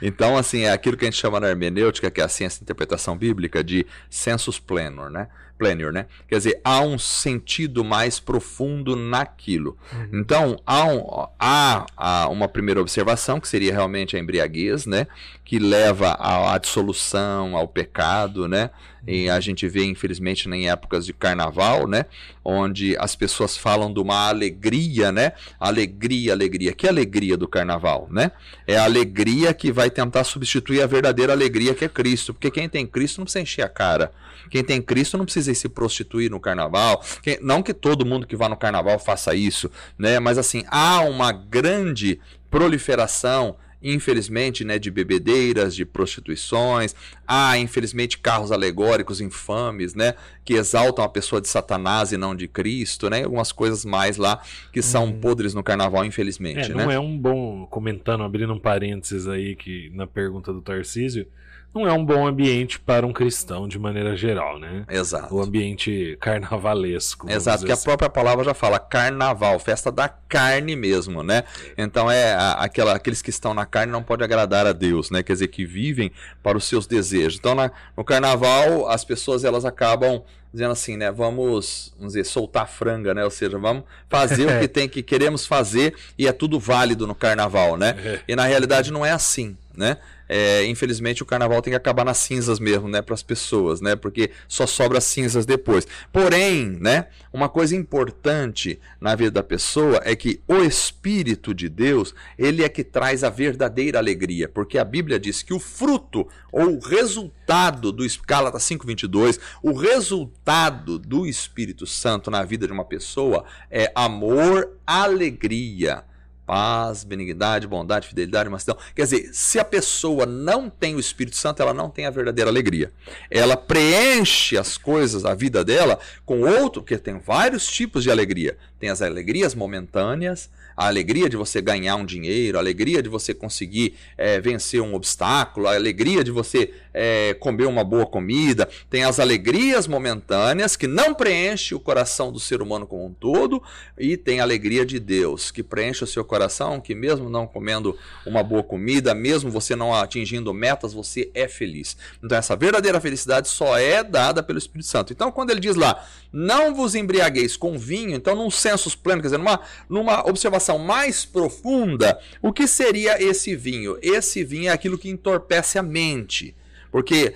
[0.00, 2.64] então, assim, é aquilo que a gente chama na hermenêutica, que é a ciência de
[2.64, 5.28] interpretação bíblica, de sensus plenor, né?
[5.60, 6.06] Plenor, né?
[6.26, 9.76] Quer dizer, há um sentido mais profundo naquilo.
[9.92, 10.08] Uhum.
[10.14, 15.06] Então, há, um, há, há, uma primeira observação, que seria realmente a embriaguez, né?
[15.44, 18.70] Que leva à, à dissolução, ao pecado, né?
[19.06, 22.06] E a gente vê, infelizmente, em épocas de carnaval, né?
[22.42, 25.32] Onde as pessoas falam de uma alegria, né?
[25.58, 26.72] Alegria, alegria.
[26.72, 28.32] Que alegria do carnaval, né?
[28.66, 32.32] É a alegria que vai tentar substituir a verdadeira alegria que é Cristo.
[32.32, 34.10] Porque quem tem Cristo não precisa encher a cara.
[34.50, 37.02] Quem tem Cristo não precisa se prostituir no carnaval.
[37.40, 40.18] Não que todo mundo que vá no carnaval faça isso, né?
[40.18, 46.94] Mas assim, há uma grande proliferação infelizmente, né, de bebedeiras, de prostituições.
[47.26, 52.46] Há, infelizmente, carros alegóricos infames, né, que exaltam a pessoa de Satanás e não de
[52.46, 53.24] Cristo, né?
[53.24, 55.20] Algumas coisas mais lá que são hum.
[55.20, 56.94] podres no carnaval, infelizmente, é, não né?
[56.94, 61.26] é um bom comentando, abrindo um parênteses aí que na pergunta do Tarcísio,
[61.74, 64.84] não é um bom ambiente para um cristão de maneira geral, né?
[64.88, 65.34] Exato.
[65.34, 67.30] O ambiente carnavalesco.
[67.30, 67.82] Exato, que assim.
[67.82, 71.44] a própria palavra já fala carnaval, festa da carne mesmo, né?
[71.78, 75.22] Então é aquela, aqueles que estão na carne não podem agradar a Deus, né?
[75.22, 76.10] Quer dizer, que vivem
[76.42, 77.38] para os seus desejos.
[77.38, 81.12] Então na, no carnaval as pessoas elas acabam dizendo assim, né?
[81.12, 83.24] Vamos, vamos dizer, soltar franga, né?
[83.24, 87.14] Ou seja, vamos fazer o que tem que queremos fazer e é tudo válido no
[87.14, 87.94] carnaval, né?
[88.04, 88.20] É.
[88.26, 89.98] E na realidade não é assim, né?
[90.32, 93.96] É, infelizmente o carnaval tem que acabar nas cinzas mesmo, né, para as pessoas, né,
[93.96, 95.88] porque só sobra cinzas depois.
[96.12, 102.14] Porém, né, uma coisa importante na vida da pessoa é que o Espírito de Deus,
[102.38, 106.76] ele é que traz a verdadeira alegria, porque a Bíblia diz que o fruto ou
[106.76, 113.44] o resultado do Gálatas 5:22, o resultado do Espírito Santo na vida de uma pessoa
[113.68, 116.04] é amor, alegria,
[116.50, 118.76] paz, benignidade, bondade, fidelidade, mansidão.
[118.92, 122.50] Quer dizer, se a pessoa não tem o Espírito Santo, ela não tem a verdadeira
[122.50, 122.90] alegria.
[123.30, 128.58] Ela preenche as coisas da vida dela com outro, porque tem vários tipos de alegria.
[128.80, 133.34] Tem as alegrias momentâneas, a alegria de você ganhar um dinheiro, a alegria de você
[133.34, 139.04] conseguir é, vencer um obstáculo, a alegria de você é, comer uma boa comida, tem
[139.04, 143.62] as alegrias momentâneas que não preenche o coração do ser humano como um todo,
[143.98, 147.94] e tem a alegria de Deus que preenche o seu coração, que mesmo não comendo
[148.24, 151.94] uma boa comida, mesmo você não atingindo metas, você é feliz.
[152.24, 155.12] Então essa verdadeira felicidade só é dada pelo Espírito Santo.
[155.12, 159.28] Então quando ele diz lá, não vos embriagueis com vinho, então num sensus pleno, quer
[159.28, 163.98] dizer, numa, numa observação mais profunda, o que seria esse vinho?
[164.00, 166.54] Esse vinho é aquilo que entorpece a mente.
[166.90, 167.34] Porque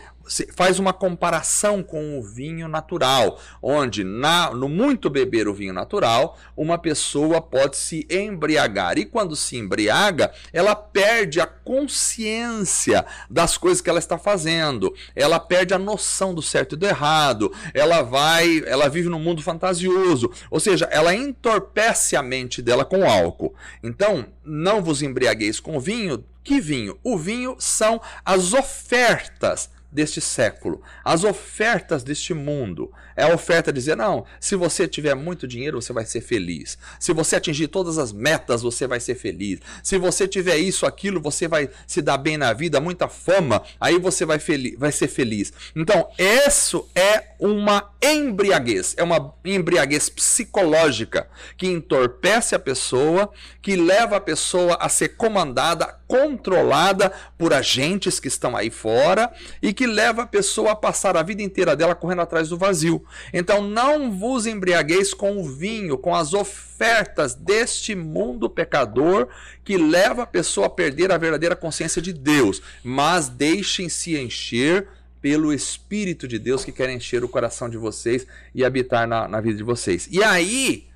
[0.55, 6.39] faz uma comparação com o vinho natural, onde na, no muito beber o vinho natural,
[6.57, 8.99] uma pessoa pode se embriagar.
[8.99, 14.95] E quando se embriaga, ela perde a consciência das coisas que ela está fazendo.
[15.15, 17.53] Ela perde a noção do certo e do errado.
[17.73, 23.09] Ela vai, ela vive num mundo fantasioso, ou seja, ela entorpece a mente dela com
[23.09, 23.55] álcool.
[23.83, 26.25] Então, não vos embriagueis com vinho.
[26.43, 26.99] Que vinho?
[27.03, 32.91] O vinho são as ofertas deste século, as ofertas deste mundo.
[33.17, 36.77] É a oferta de dizer: não, se você tiver muito dinheiro, você vai ser feliz.
[36.99, 39.61] Se você atingir todas as metas, você vai ser feliz.
[39.85, 43.99] Se você tiver isso, aquilo, você vai se dar bem na vida, muita fama, aí
[44.01, 44.39] você vai,
[44.77, 45.53] vai ser feliz.
[45.77, 53.31] Então, isso é uma embriaguez, é uma embriaguez psicológica que entorpece a pessoa,
[53.63, 59.73] que leva a pessoa a ser comandada, controlada por agentes que estão aí fora e
[59.73, 63.05] que leva a pessoa a passar a vida inteira dela correndo atrás do vazio.
[63.33, 69.29] Então não vos embriagueis com o vinho, com as ofertas deste mundo pecador
[69.65, 74.89] que leva a pessoa a perder a verdadeira consciência de Deus, mas deixem-se encher
[75.21, 79.41] pelo Espírito de Deus que quer encher o coração de vocês e habitar na, na
[79.41, 80.07] vida de vocês.
[80.11, 80.87] E aí,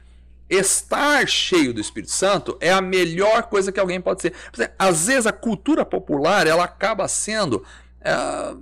[0.51, 4.35] estar cheio do Espírito Santo é a melhor coisa que alguém pode ser.
[4.79, 7.65] Às vezes a cultura popular ela acaba sendo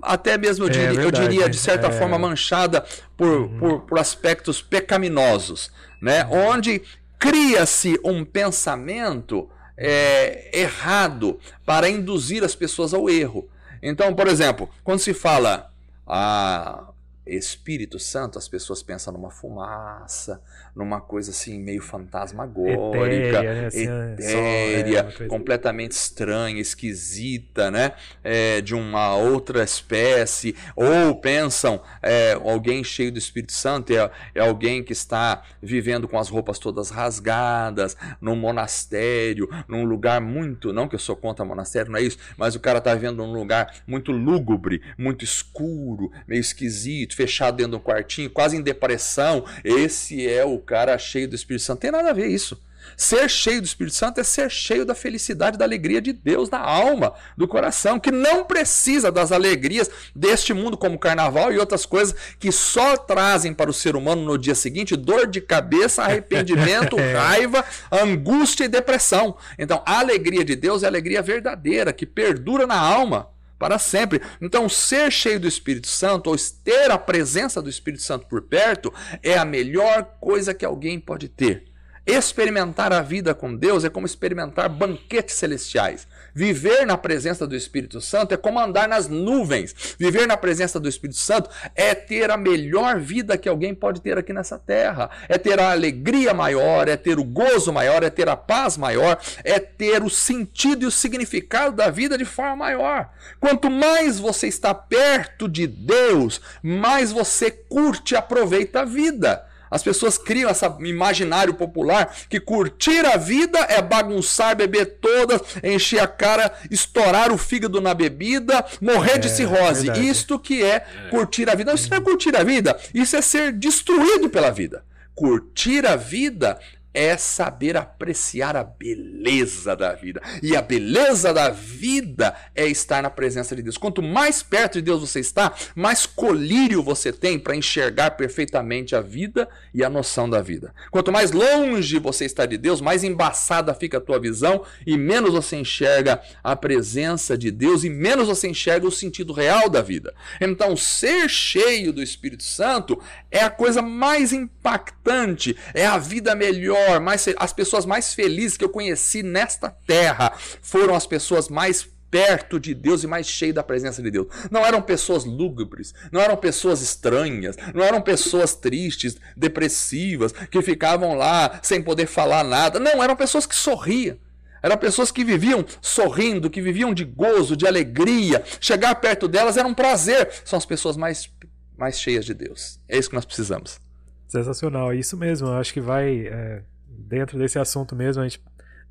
[0.03, 1.93] até mesmo eu diria, é verdade, eu diria de certa é...
[1.93, 2.85] forma manchada
[3.17, 3.59] por, uhum.
[3.59, 6.25] por, por, aspectos pecaminosos, né?
[6.27, 6.49] Uhum.
[6.49, 6.83] Onde
[7.19, 13.49] cria-se um pensamento é, errado para induzir as pessoas ao erro.
[13.83, 15.71] Então, por exemplo, quando se fala
[16.07, 16.91] a
[17.27, 20.41] Espírito Santo, as pessoas pensam numa fumaça,
[20.77, 23.67] numa coisa assim meio fantasmagórica, etérea, né?
[23.67, 27.93] assim, etérea é, completamente estranha, esquisita, né?
[28.23, 34.41] É, de uma outra espécie, ou pensam é, alguém cheio do Espírito Santo é, é
[34.41, 40.87] alguém que está vivendo com as roupas todas rasgadas, num monastério, num lugar muito, não
[40.87, 43.75] que eu sou contra monastério, não é isso, mas o cara está vivendo num lugar
[43.87, 49.45] muito lúgubre, muito escuro, meio esquisito, fechado dentro de um quartinho, quase em depressão.
[49.65, 51.81] Esse é o cara cheio do Espírito Santo.
[51.81, 52.61] Tem nada a ver isso.
[52.97, 56.59] Ser cheio do Espírito Santo é ser cheio da felicidade, da alegria de Deus na
[56.59, 62.15] alma, do coração, que não precisa das alegrias deste mundo, como carnaval e outras coisas
[62.39, 67.65] que só trazem para o ser humano no dia seguinte dor de cabeça, arrependimento, raiva,
[67.91, 69.37] angústia e depressão.
[69.59, 74.21] Então, a alegria de Deus é a alegria verdadeira, que perdura na alma para sempre.
[74.41, 78.93] Então, ser cheio do Espírito Santo, ou ter a presença do Espírito Santo por perto,
[79.23, 81.65] é a melhor coisa que alguém pode ter.
[82.07, 86.07] Experimentar a vida com Deus é como experimentar banquetes celestiais.
[86.37, 89.75] Viver na presença do Espírito Santo é como andar nas nuvens.
[89.99, 94.19] Viver na presença do Espírito Santo é ter a melhor vida que alguém pode ter
[94.19, 95.09] aqui nessa terra.
[95.31, 99.19] É ter a alegria maior, é ter o gozo maior, é ter a paz maior,
[99.43, 103.09] é ter o sentido e o significado da vida de forma maior.
[103.41, 109.46] Quanto mais você está perto de Deus, mais você curte e aproveita a vida.
[109.71, 116.01] As pessoas criam esse imaginário popular que curtir a vida é bagunçar, beber todas, encher
[116.01, 119.91] a cara, estourar o fígado na bebida, morrer é, de cirrose.
[119.91, 121.71] É Isto que é, é curtir a vida.
[121.71, 124.85] Não, isso não é curtir a vida, isso é ser destruído pela vida.
[125.15, 126.59] Curtir a vida
[126.97, 130.23] é saber apreciar a beleza da vida.
[130.43, 133.77] E a beleza da vida é estar na presença de Deus.
[133.77, 139.03] Quanto mais perto de Deus você está, mais colírio você tem para enxergar perfeitamente a
[139.03, 140.73] vida e a noção da vida.
[140.91, 145.35] Quanto mais longe você está de Deus, mais embaçada fica a tua visão e menos
[145.35, 150.15] você enxerga a presença de Deus e menos você enxerga o sentido real da vida.
[150.41, 152.99] Então, ser cheio do Espírito Santo
[153.31, 158.57] é a coisa mais impactante, é a vida melhor melhor, mais, as pessoas mais felizes
[158.57, 163.55] que eu conheci nesta terra foram as pessoas mais perto de Deus e mais cheias
[163.55, 164.29] da presença de Deus.
[164.51, 171.15] Não eram pessoas lúgubres, não eram pessoas estranhas, não eram pessoas tristes, depressivas, que ficavam
[171.15, 172.79] lá sem poder falar nada.
[172.79, 174.17] Não, eram pessoas que sorriam.
[174.63, 178.43] Eram pessoas que viviam sorrindo, que viviam de gozo, de alegria.
[178.61, 180.29] Chegar perto delas era um prazer.
[180.45, 181.31] São as pessoas mais,
[181.77, 182.81] mais cheias de Deus.
[182.89, 183.79] É isso que nós precisamos.
[184.27, 185.49] Sensacional, é isso mesmo.
[185.49, 186.27] Eu acho que vai.
[186.27, 186.63] É
[186.99, 188.41] dentro desse assunto mesmo, a gente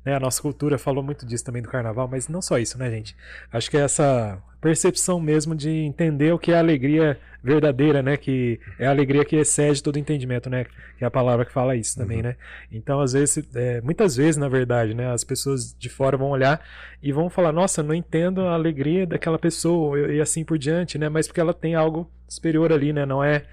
[0.06, 2.88] né, a nossa cultura falou muito disso também do carnaval, mas não só isso, né,
[2.88, 3.16] gente?
[3.52, 8.16] Acho que é essa percepção mesmo de entender o que é a alegria verdadeira, né?
[8.16, 10.64] Que é a alegria que excede todo entendimento, né?
[10.96, 12.22] Que é a palavra que fala isso também, uhum.
[12.22, 12.36] né?
[12.70, 15.12] Então, às vezes, é, muitas vezes, na verdade, né?
[15.12, 16.64] As pessoas de fora vão olhar
[17.02, 21.08] e vão falar, nossa, não entendo a alegria daquela pessoa e assim por diante, né?
[21.08, 23.04] Mas porque ela tem algo superior ali, né?
[23.04, 23.44] Não é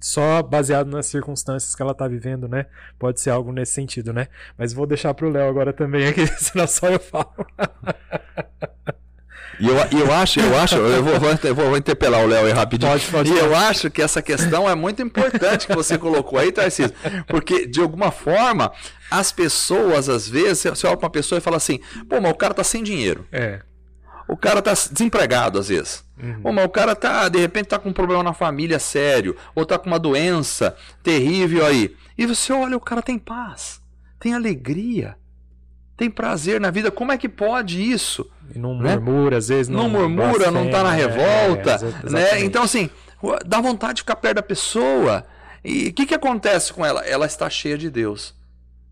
[0.00, 2.66] só baseado nas circunstâncias que ela está vivendo, né?
[2.98, 4.28] Pode ser algo nesse sentido, né?
[4.56, 7.46] Mas vou deixar para o Léo agora também aqui, senão só eu falo.
[9.60, 12.90] E eu, eu acho, eu acho, eu vou, vou, vou interpelar o Léo aí rapidinho.
[12.90, 16.50] Pode, pode, e eu acho que essa questão é muito importante que você colocou aí,
[16.50, 16.94] Tarcísio.
[17.28, 18.72] Porque, de alguma forma,
[19.10, 22.34] as pessoas, às vezes, você olha para uma pessoa e fala assim, pô, mas o
[22.34, 23.26] cara tá sem dinheiro.
[23.30, 23.60] É.
[24.32, 26.04] O cara tá desempregado às vezes.
[26.20, 26.40] Uhum.
[26.44, 29.66] Ou, mas o cara tá, de repente, tá com um problema na família sério, ou
[29.66, 31.94] tá com uma doença terrível aí.
[32.16, 33.80] E você olha, o cara tem paz,
[34.18, 35.16] tem alegria,
[35.96, 36.90] tem prazer na vida.
[36.90, 38.28] Como é que pode isso?
[38.54, 38.96] E não Né?
[38.96, 39.82] murmura, às vezes não.
[39.82, 42.40] Não murmura, não tá na blasfema, é, revolta, é, né?
[42.44, 42.88] Então assim,
[43.44, 45.26] dá vontade de ficar perto da pessoa.
[45.64, 47.02] E o que, que acontece com ela?
[47.02, 48.34] Ela está cheia de Deus.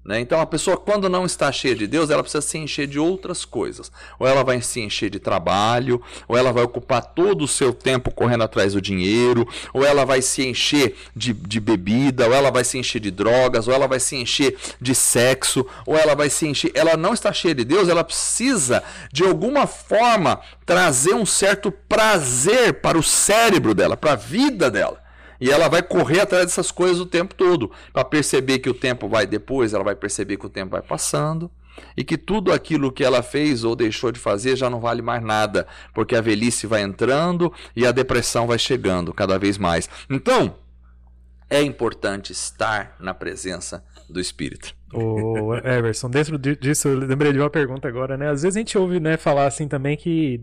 [0.03, 0.19] Né?
[0.19, 3.45] Então a pessoa, quando não está cheia de Deus, ela precisa se encher de outras
[3.45, 3.93] coisas.
[4.19, 8.11] Ou ela vai se encher de trabalho, ou ela vai ocupar todo o seu tempo
[8.11, 12.65] correndo atrás do dinheiro, ou ela vai se encher de, de bebida, ou ela vai
[12.65, 16.47] se encher de drogas, ou ela vai se encher de sexo, ou ela vai se
[16.47, 16.73] encher.
[16.75, 18.83] Ela não está cheia de Deus, ela precisa,
[19.13, 25.00] de alguma forma, trazer um certo prazer para o cérebro dela, para a vida dela.
[25.41, 29.09] E ela vai correr atrás dessas coisas o tempo todo, para perceber que o tempo
[29.09, 31.51] vai depois, ela vai perceber que o tempo vai passando
[31.97, 35.23] e que tudo aquilo que ela fez ou deixou de fazer já não vale mais
[35.23, 39.89] nada, porque a velhice vai entrando e a depressão vai chegando cada vez mais.
[40.09, 40.55] Então,
[41.49, 44.75] é importante estar na presença do Espírito.
[44.93, 48.29] O Everson, dentro di- disso, eu lembrei de uma pergunta agora, né?
[48.29, 50.41] Às vezes a gente ouve, né, falar assim também que,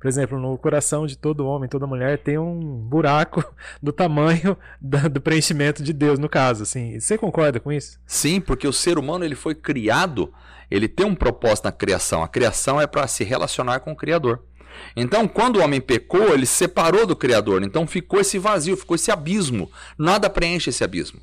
[0.00, 3.42] por exemplo, no coração de todo homem, toda mulher tem um buraco
[3.82, 7.00] do tamanho da- do preenchimento de Deus, no caso, assim.
[7.00, 7.98] Você concorda com isso?
[8.06, 10.32] Sim, porque o ser humano ele foi criado,
[10.70, 12.22] ele tem um propósito na criação.
[12.22, 14.42] A criação é para se relacionar com o Criador.
[14.94, 17.62] Então, quando o homem pecou, ele se separou do Criador.
[17.62, 19.70] Então ficou esse vazio, ficou esse abismo.
[19.98, 21.18] Nada preenche esse abismo.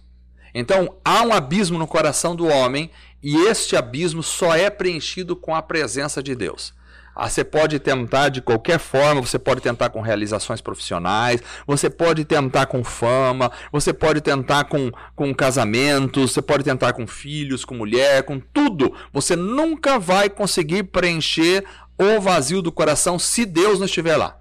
[0.54, 2.92] Então, há um abismo no coração do homem
[3.22, 6.74] e este abismo só é preenchido com a presença de Deus.
[7.16, 12.26] Ah, você pode tentar de qualquer forma, você pode tentar com realizações profissionais, você pode
[12.26, 17.76] tentar com fama, você pode tentar com, com casamentos, você pode tentar com filhos, com
[17.76, 18.96] mulher, com tudo.
[19.12, 21.64] Você nunca vai conseguir preencher
[22.00, 24.40] o vazio do coração se Deus não estiver lá.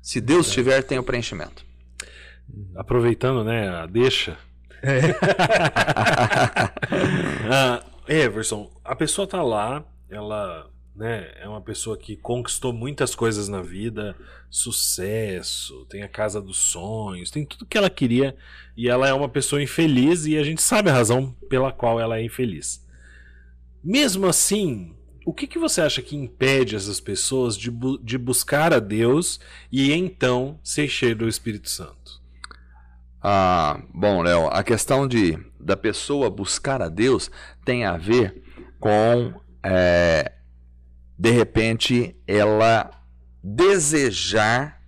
[0.00, 1.64] Se Deus estiver, tem o preenchimento.
[2.76, 4.38] Aproveitando, né, a deixa.
[7.50, 13.48] ah, Everson, a pessoa tá lá, ela né, é uma pessoa que conquistou muitas coisas
[13.48, 14.16] na vida,
[14.50, 18.36] sucesso, tem a casa dos sonhos, tem tudo que ela queria
[18.76, 22.18] e ela é uma pessoa infeliz e a gente sabe a razão pela qual ela
[22.18, 22.86] é infeliz.
[23.82, 28.72] Mesmo assim, o que, que você acha que impede essas pessoas de, bu de buscar
[28.72, 32.21] a Deus e então ser cheio do Espírito Santo?
[33.22, 37.30] Ah, bom, Léo, a questão de da pessoa buscar a Deus
[37.64, 38.42] tem a ver
[38.80, 40.32] com é,
[41.16, 42.90] de repente ela
[43.40, 44.82] desejar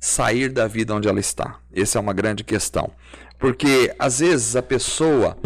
[0.00, 1.60] sair da vida onde ela está.
[1.72, 2.90] Essa é uma grande questão,
[3.38, 5.38] porque às vezes a pessoa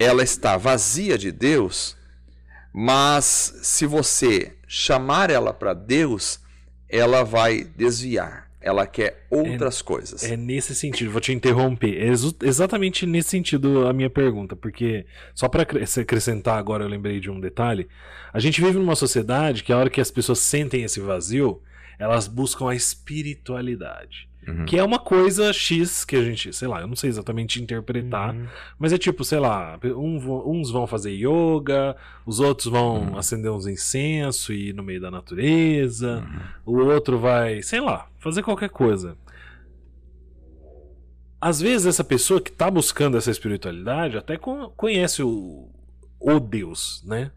[0.00, 1.96] ela está vazia de Deus,
[2.72, 6.40] mas se você chamar ela para Deus,
[6.88, 8.49] ela vai desviar.
[8.60, 10.22] Ela quer outras é, coisas.
[10.22, 11.96] É nesse sentido, vou te interromper.
[11.96, 17.20] É ex exatamente nesse sentido a minha pergunta, porque só para acrescentar agora eu lembrei
[17.20, 17.88] de um detalhe.
[18.32, 21.62] A gente vive numa sociedade que a hora que as pessoas sentem esse vazio,
[21.98, 24.29] elas buscam a espiritualidade.
[24.50, 24.64] Uhum.
[24.64, 28.34] Que é uma coisa X que a gente, sei lá, eu não sei exatamente interpretar,
[28.34, 28.46] uhum.
[28.78, 31.96] mas é tipo, sei lá, um, uns vão fazer yoga,
[32.26, 33.18] os outros vão uhum.
[33.18, 36.26] acender uns incensos e ir no meio da natureza,
[36.66, 39.16] o outro vai, sei lá, fazer qualquer coisa.
[41.40, 45.70] Às vezes essa pessoa que está buscando essa espiritualidade até conhece o,
[46.18, 47.30] o Deus, né?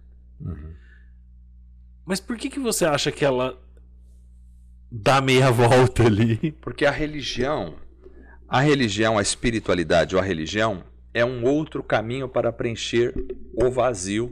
[2.06, 3.58] Mas por que, que você acha que ela
[4.94, 6.52] dá meia volta ali.
[6.62, 7.76] Porque a religião,
[8.48, 10.84] a religião, a espiritualidade ou a religião
[11.14, 13.14] é um outro caminho para preencher
[13.54, 14.32] o vazio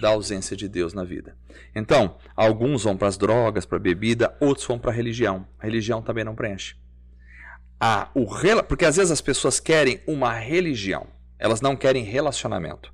[0.00, 1.36] da ausência de Deus na vida.
[1.74, 5.46] Então, alguns vão para as drogas, para a bebida, outros vão para a religião.
[5.58, 6.76] A religião também não preenche.
[7.80, 8.26] Ah, o
[8.68, 11.06] porque às vezes as pessoas querem uma religião,
[11.38, 12.92] elas não querem relacionamento.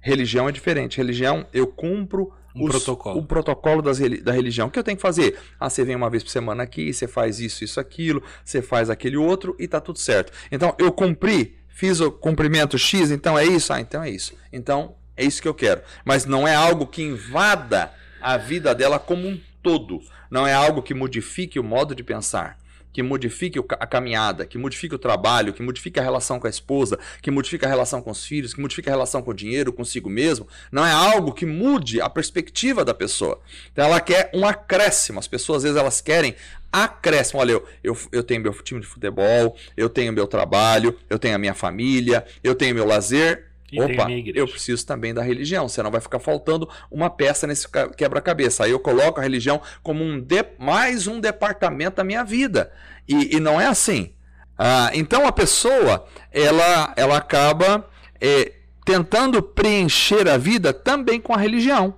[0.00, 0.98] Religião é diferente.
[0.98, 3.18] Religião, eu cumpro um os, protocolo.
[3.18, 4.68] o protocolo das, da religião.
[4.68, 5.38] O que eu tenho que fazer?
[5.58, 8.90] Ah, você vem uma vez por semana aqui, você faz isso, isso, aquilo, você faz
[8.90, 10.32] aquele outro e tá tudo certo.
[10.50, 13.72] Então, eu cumpri, fiz o cumprimento X, então é isso?
[13.72, 14.34] Ah, então é isso.
[14.52, 15.82] Então, é isso que eu quero.
[16.04, 20.00] Mas não é algo que invada a vida dela como um todo.
[20.30, 22.58] Não é algo que modifique o modo de pensar
[22.98, 26.98] que modifique a caminhada, que modifique o trabalho, que modifique a relação com a esposa,
[27.22, 30.10] que modifique a relação com os filhos, que modifique a relação com o dinheiro, consigo
[30.10, 33.40] mesmo, não é algo que mude a perspectiva da pessoa.
[33.72, 35.20] Então ela quer um acréscimo.
[35.20, 36.34] As pessoas às vezes elas querem
[36.72, 37.38] acréscimo.
[37.38, 41.36] Olha, eu, eu, eu tenho meu time de futebol, eu tenho meu trabalho, eu tenho
[41.36, 45.90] a minha família, eu tenho meu lazer E Opa, eu preciso também da religião, senão
[45.90, 48.64] vai ficar faltando uma peça nesse ca- quebra-cabeça.
[48.64, 52.72] Aí eu coloco a religião como um de- mais um departamento da minha vida.
[53.06, 54.12] E, e não é assim.
[54.56, 57.86] Ah, então a pessoa, ela, ela acaba
[58.20, 58.52] é,
[58.84, 61.94] tentando preencher a vida também com a religião.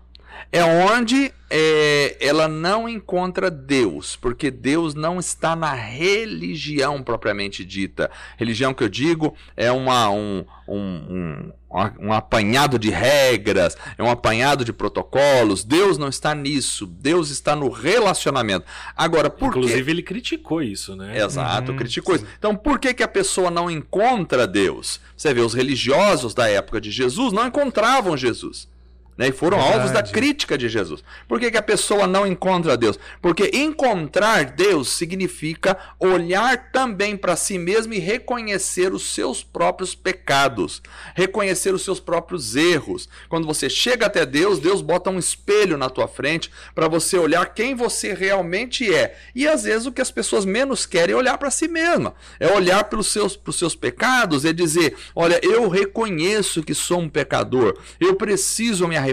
[0.52, 8.08] É onde é, ela não encontra Deus, porque Deus não está na religião propriamente dita.
[8.38, 14.08] Religião que eu digo é uma, um, um, um, um apanhado de regras, é um
[14.08, 15.64] apanhado de protocolos.
[15.64, 16.86] Deus não está nisso.
[16.86, 18.64] Deus está no relacionamento.
[18.96, 19.58] Agora, por quê?
[19.58, 21.20] Inclusive, ele criticou isso, né?
[21.20, 22.26] Exato, Uhum, criticou isso.
[22.38, 25.00] Então, por que, que a pessoa não encontra Deus?
[25.16, 28.68] Você vê, os religiosos da época de Jesus não encontravam Jesus.
[29.16, 29.28] Né?
[29.28, 29.78] E foram Verdade.
[29.78, 31.04] alvos da crítica de Jesus.
[31.28, 32.98] Por que, que a pessoa não encontra Deus?
[33.20, 40.82] Porque encontrar Deus significa olhar também para si mesmo e reconhecer os seus próprios pecados,
[41.14, 43.08] reconhecer os seus próprios erros.
[43.28, 47.54] Quando você chega até Deus, Deus bota um espelho na tua frente para você olhar
[47.54, 49.16] quem você realmente é.
[49.34, 52.52] E às vezes o que as pessoas menos querem é olhar para si mesma, é
[52.52, 57.78] olhar pelos seus, pros seus pecados e dizer: Olha, eu reconheço que sou um pecador,
[57.98, 59.09] eu preciso me arrepender,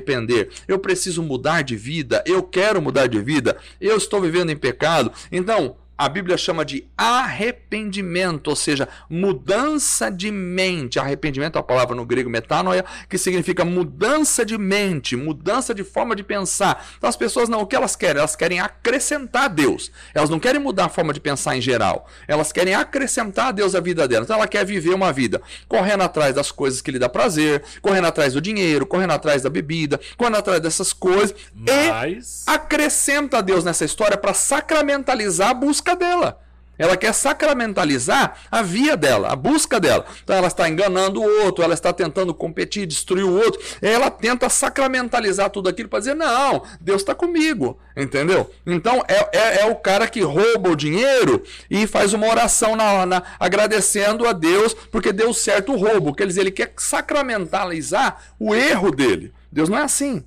[0.67, 5.11] eu preciso mudar de vida, eu quero mudar de vida, eu estou vivendo em pecado.
[5.31, 10.99] Então, a Bíblia chama de arrependimento, ou seja, mudança de mente.
[10.99, 16.15] Arrependimento é a palavra no grego metanoia, que significa mudança de mente, mudança de forma
[16.15, 16.85] de pensar.
[16.97, 18.19] Então as pessoas não, o que elas querem?
[18.19, 19.91] Elas querem acrescentar a Deus.
[20.13, 22.07] Elas não querem mudar a forma de pensar em geral.
[22.27, 24.23] Elas querem acrescentar a Deus a vida dela.
[24.23, 28.05] Então ela quer viver uma vida correndo atrás das coisas que lhe dá prazer, correndo
[28.05, 32.43] atrás do dinheiro, correndo atrás da bebida, correndo atrás dessas coisas e Mas.
[32.45, 36.39] acrescenta a Deus nessa história para sacramentalizar a busca dela.
[36.77, 40.05] Ela quer sacramentalizar a via dela, a busca dela.
[40.23, 43.59] Então ela está enganando o outro, ela está tentando competir, destruir o outro.
[43.81, 47.79] Ela tenta sacramentalizar tudo aquilo para dizer: não, Deus está comigo.
[47.95, 48.51] Entendeu?
[48.65, 53.05] Então é, é, é o cara que rouba o dinheiro e faz uma oração na,
[53.05, 56.13] na, agradecendo a Deus porque deu certo o roubo.
[56.13, 59.33] Quer dizer, ele quer sacramentalizar o erro dele.
[59.51, 60.23] Deus não é assim.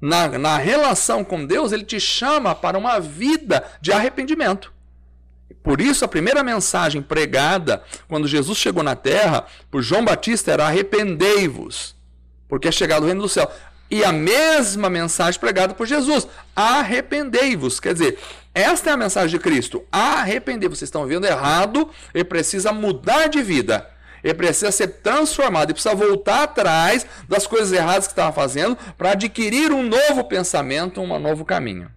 [0.00, 4.72] Na, na relação com Deus, ele te chama para uma vida de arrependimento.
[5.62, 10.66] Por isso, a primeira mensagem pregada quando Jesus chegou na terra por João Batista era:
[10.66, 11.96] arrependei-vos,
[12.48, 13.50] porque é chegado o reino do céu.
[13.90, 16.26] E a mesma mensagem pregada por Jesus:
[16.56, 17.78] arrependei-vos.
[17.78, 18.18] Quer dizer,
[18.54, 20.78] esta é a mensagem de Cristo: arrependei-vos.
[20.78, 23.88] Vocês estão vendo errado e precisa mudar de vida.
[24.22, 29.12] Ele precisa ser transformado, ele precisa voltar atrás das coisas erradas que estava fazendo para
[29.12, 31.90] adquirir um novo pensamento, um novo caminho.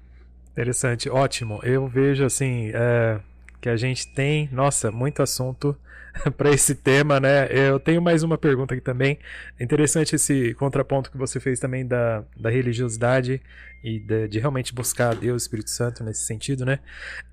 [0.51, 1.60] Interessante, ótimo.
[1.64, 3.20] Eu vejo assim é,
[3.66, 5.76] que a gente tem, nossa, muito assunto
[6.38, 7.47] para esse tema, né?
[7.51, 9.18] Eu tenho mais uma pergunta aqui também.
[9.59, 13.41] Interessante esse contraponto que você fez também da, da religiosidade
[13.84, 16.78] e de, de realmente buscar Deus, Espírito Santo nesse sentido, né?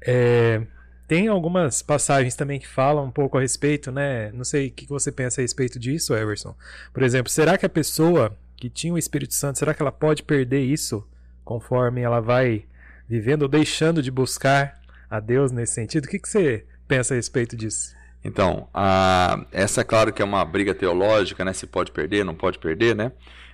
[0.00, 0.62] É,
[1.06, 4.32] tem algumas passagens também que falam um pouco a respeito, né?
[4.32, 6.56] Não sei o que você pensa a respeito disso, Everson.
[6.94, 10.22] Por exemplo, será que a pessoa que tinha o Espírito Santo, será que ela pode
[10.22, 11.06] perder isso
[11.44, 12.64] conforme ela vai
[13.06, 14.80] vivendo ou deixando de buscar
[15.12, 16.06] a Deus nesse sentido?
[16.06, 17.94] O que, que você pensa a respeito disso?
[18.24, 21.52] Então, a, essa é claro que é uma briga teológica, né?
[21.52, 23.12] Se pode perder, não pode perder, né?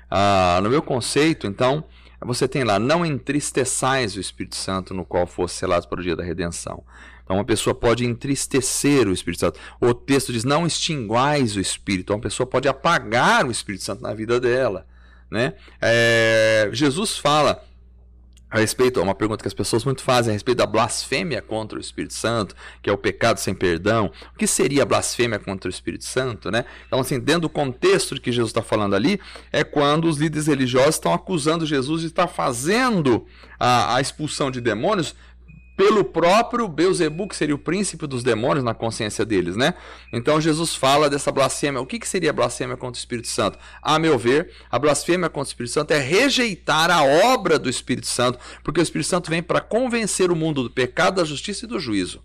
[0.08, 1.82] Ah, no meu conceito, então,
[2.20, 6.14] você tem lá, não entristeçais o Espírito Santo no qual fosse selado para o dia
[6.14, 6.84] da redenção.
[7.24, 9.58] Então, uma pessoa pode entristecer o Espírito Santo.
[9.80, 12.12] O texto diz, não extinguais o Espírito.
[12.12, 14.86] Uma pessoa pode apagar o Espírito Santo na vida dela.
[15.28, 15.54] Né?
[15.80, 17.67] É, Jesus fala
[18.50, 21.80] a respeito, uma pergunta que as pessoas muito fazem a respeito da blasfêmia contra o
[21.80, 24.10] Espírito Santo, que é o pecado sem perdão.
[24.34, 26.64] O que seria a blasfêmia contra o Espírito Santo, né?
[26.86, 29.20] Então, assim, dentro do contexto que Jesus está falando ali,
[29.52, 33.26] é quando os líderes religiosos estão acusando Jesus de estar fazendo
[33.60, 35.14] a, a expulsão de demônios
[35.78, 39.74] pelo próprio Beuzebu, que seria o príncipe dos demônios na consciência deles, né?
[40.12, 41.80] Então Jesus fala dessa blasfêmia.
[41.80, 43.56] O que, que seria blasfêmia contra o Espírito Santo?
[43.80, 48.08] A meu ver, a blasfêmia contra o Espírito Santo é rejeitar a obra do Espírito
[48.08, 51.68] Santo, porque o Espírito Santo vem para convencer o mundo do pecado, da justiça e
[51.68, 52.24] do juízo.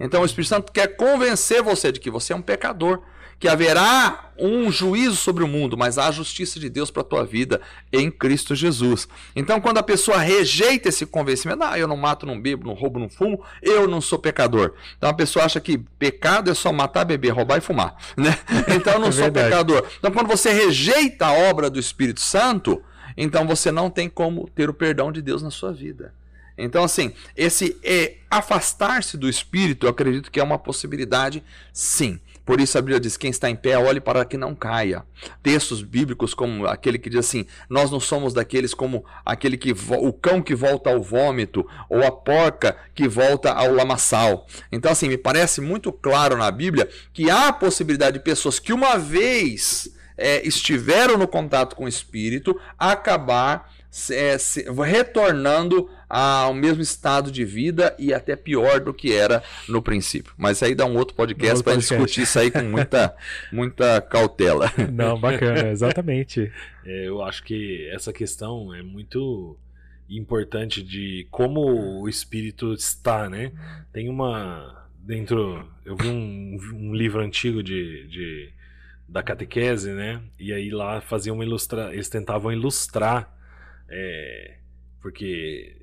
[0.00, 3.02] Então o Espírito Santo quer convencer você de que você é um pecador,
[3.38, 7.04] que haverá um juízo sobre o mundo, mas há a justiça de Deus para a
[7.04, 7.60] tua vida
[7.92, 9.08] em Cristo Jesus.
[9.34, 12.98] Então, quando a pessoa rejeita esse convencimento, ah, eu não mato, não bebo, não roubo,
[12.98, 14.74] não fumo, eu não sou pecador.
[14.96, 18.38] Então a pessoa acha que pecado é só matar, beber, roubar e fumar, né?
[18.74, 19.84] Então eu não É sou pecador.
[19.98, 22.82] Então, quando você rejeita a obra do Espírito Santo,
[23.16, 26.12] então você não tem como ter o perdão de Deus na sua vida.
[26.56, 32.20] Então, assim, esse é, afastar-se do Espírito, eu acredito que é uma possibilidade, sim.
[32.48, 35.04] Por isso a Bíblia diz: quem está em pé, olhe para que não caia.
[35.42, 40.14] Textos bíblicos como aquele que diz assim: nós não somos daqueles como aquele que o
[40.14, 44.46] cão que volta ao vômito ou a porca que volta ao lamaçal.
[44.72, 48.72] Então assim, me parece muito claro na Bíblia que há a possibilidade de pessoas que
[48.72, 53.70] uma vez é, estiveram no contato com o Espírito acabar
[54.10, 59.82] é, se, retornando ao mesmo estado de vida e até pior do que era no
[59.82, 60.32] princípio.
[60.36, 63.14] Mas aí dá um outro podcast para discutir isso aí com muita,
[63.52, 64.72] muita cautela.
[64.92, 66.50] Não, bacana, exatamente.
[66.84, 69.58] É, eu acho que essa questão é muito
[70.08, 73.52] importante de como o espírito está, né?
[73.92, 78.52] Tem uma dentro, eu vi um, um livro antigo de, de
[79.08, 80.20] da catequese, né?
[80.38, 83.34] E aí lá faziam uma ilustra, eles tentavam ilustrar,
[83.88, 84.56] é,
[85.00, 85.77] porque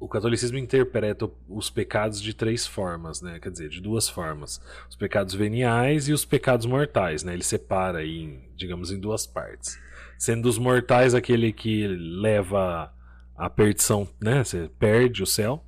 [0.00, 3.38] o catolicismo interpreta os pecados de três formas, né?
[3.38, 7.34] Quer dizer, de duas formas: os pecados veniais e os pecados mortais, né?
[7.34, 9.78] Ele separa aí, digamos, em duas partes.
[10.18, 12.92] Sendo os mortais aquele que leva
[13.36, 14.42] a perdição, né?
[14.42, 15.62] Você perde o céu.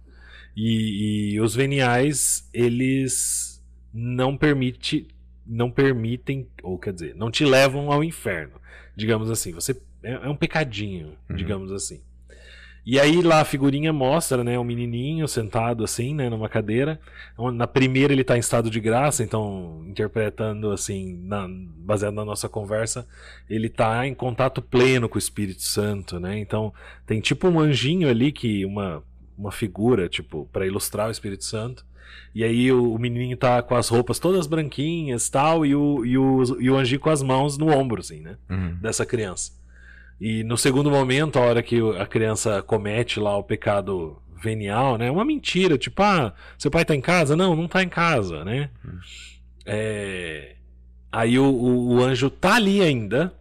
[0.57, 3.62] E, e os veniais, eles
[3.93, 5.09] não permite,
[5.47, 8.61] não permitem, ou quer dizer, não te levam ao inferno.
[8.95, 9.72] Digamos assim, você
[10.03, 11.37] é, é um pecadinho, uhum.
[11.37, 12.03] digamos assim.
[12.85, 17.01] E aí lá a figurinha mostra, né, um menininho sentado assim, né, numa cadeira.
[17.55, 22.49] Na primeira ele está em estado de graça, então interpretando assim, na, baseado na nossa
[22.49, 23.07] conversa,
[23.49, 26.39] ele está em contato pleno com o Espírito Santo, né?
[26.39, 26.72] Então
[27.07, 29.03] tem tipo um anjinho ali que uma
[29.37, 31.85] uma figura, tipo, para ilustrar o Espírito Santo.
[32.35, 36.16] E aí o, o, menininho tá com as roupas todas branquinhas tal, e o, e
[36.16, 38.37] o, e o anjinho com as mãos no ombro, assim, né?
[38.49, 38.76] Uhum.
[38.80, 39.53] Dessa criança.
[40.23, 45.11] E no segundo momento, a hora que a criança comete lá o pecado venial, né?
[45.11, 47.35] Uma mentira, tipo, ah, seu pai tá em casa?
[47.35, 48.70] Não, não tá em casa, né?
[49.66, 50.55] É...
[51.11, 53.35] Aí o, o, o, anjo tá ali ainda,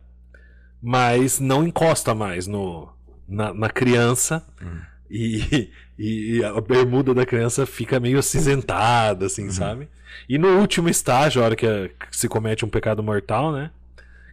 [0.81, 2.91] mas não encosta mais no,
[3.27, 4.43] na, na criança.
[4.59, 5.69] Uhum e,
[5.99, 9.51] e a bermuda da criança fica meio acinzentada, assim, uhum.
[9.51, 9.89] sabe?
[10.27, 13.71] E no último estágio, a hora que, se comete um pecado mortal, né?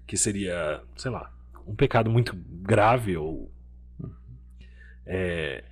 [0.06, 1.30] Que seria, sei lá,
[1.68, 3.50] um pecado muito grave ou.
[5.06, 5.64] É,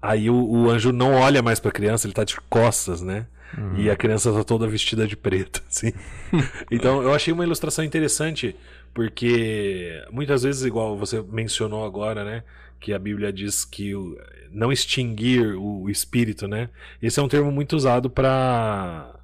[0.00, 3.26] aí o, o, anjo não olha mais pra criança, ele tá de costas, né?
[3.56, 3.80] Uhum.
[3.80, 5.92] E a criança tá toda vestida de preto, assim.
[6.70, 8.54] então eu achei uma ilustração interessante,
[8.94, 12.42] porque muitas vezes, igual você mencionou agora, né?
[12.80, 13.92] que a Bíblia diz que
[14.50, 16.70] não extinguir o, o espírito, né?
[17.00, 19.19] Esse é um termo muito usado para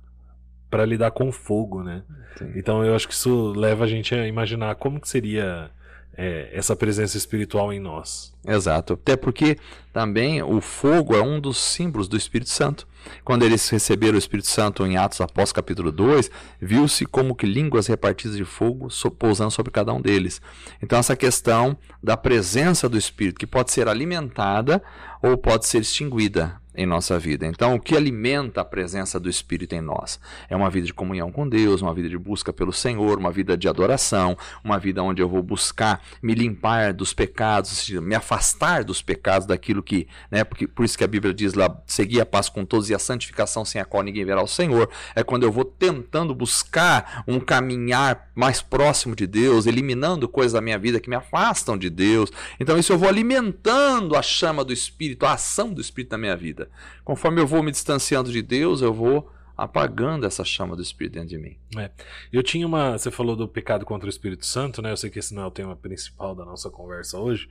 [0.76, 2.02] para lidar com fogo, né?
[2.36, 2.52] Sim.
[2.54, 5.70] Então eu acho que isso leva a gente a imaginar como que seria
[6.14, 8.34] é, essa presença espiritual em nós.
[8.46, 8.92] Exato.
[8.92, 9.56] Até porque
[9.90, 12.86] também o fogo é um dos símbolos do Espírito Santo.
[13.24, 17.86] Quando eles receberam o Espírito Santo em Atos após capítulo 2, viu-se como que línguas
[17.86, 20.42] repartidas de fogo pousando sobre cada um deles.
[20.82, 24.82] Então essa questão da presença do Espírito, que pode ser alimentada
[25.22, 27.46] ou pode ser extinguida em nossa vida.
[27.46, 30.20] Então, o que alimenta a presença do Espírito em nós?
[30.48, 33.56] É uma vida de comunhão com Deus, uma vida de busca pelo Senhor, uma vida
[33.56, 39.00] de adoração, uma vida onde eu vou buscar me limpar dos pecados, me afastar dos
[39.02, 42.48] pecados, daquilo que, né, porque por isso que a Bíblia diz lá, seguir a paz
[42.48, 44.88] com todos e a santificação sem a qual ninguém verá o Senhor.
[45.14, 50.60] É quando eu vou tentando buscar um caminhar mais próximo de Deus, eliminando coisas da
[50.60, 52.30] minha vida que me afastam de Deus.
[52.60, 56.36] Então, isso eu vou alimentando a chama do Espírito, a ação do Espírito na minha
[56.36, 56.65] vida.
[57.04, 61.30] Conforme eu vou me distanciando de Deus, eu vou apagando essa chama do Espírito dentro
[61.30, 61.56] de mim.
[61.76, 61.90] É.
[62.32, 62.98] Eu tinha uma.
[62.98, 64.92] Você falou do pecado contra o Espírito Santo, né?
[64.92, 67.48] Eu sei que esse não é o tema principal da nossa conversa hoje,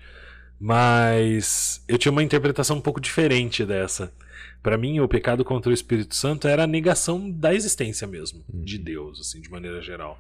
[0.60, 4.14] mas eu tinha uma interpretação um pouco diferente dessa.
[4.62, 8.64] Para mim, o pecado contra o Espírito Santo era a negação da existência mesmo, uhum.
[8.64, 10.20] de Deus, assim, de maneira geral.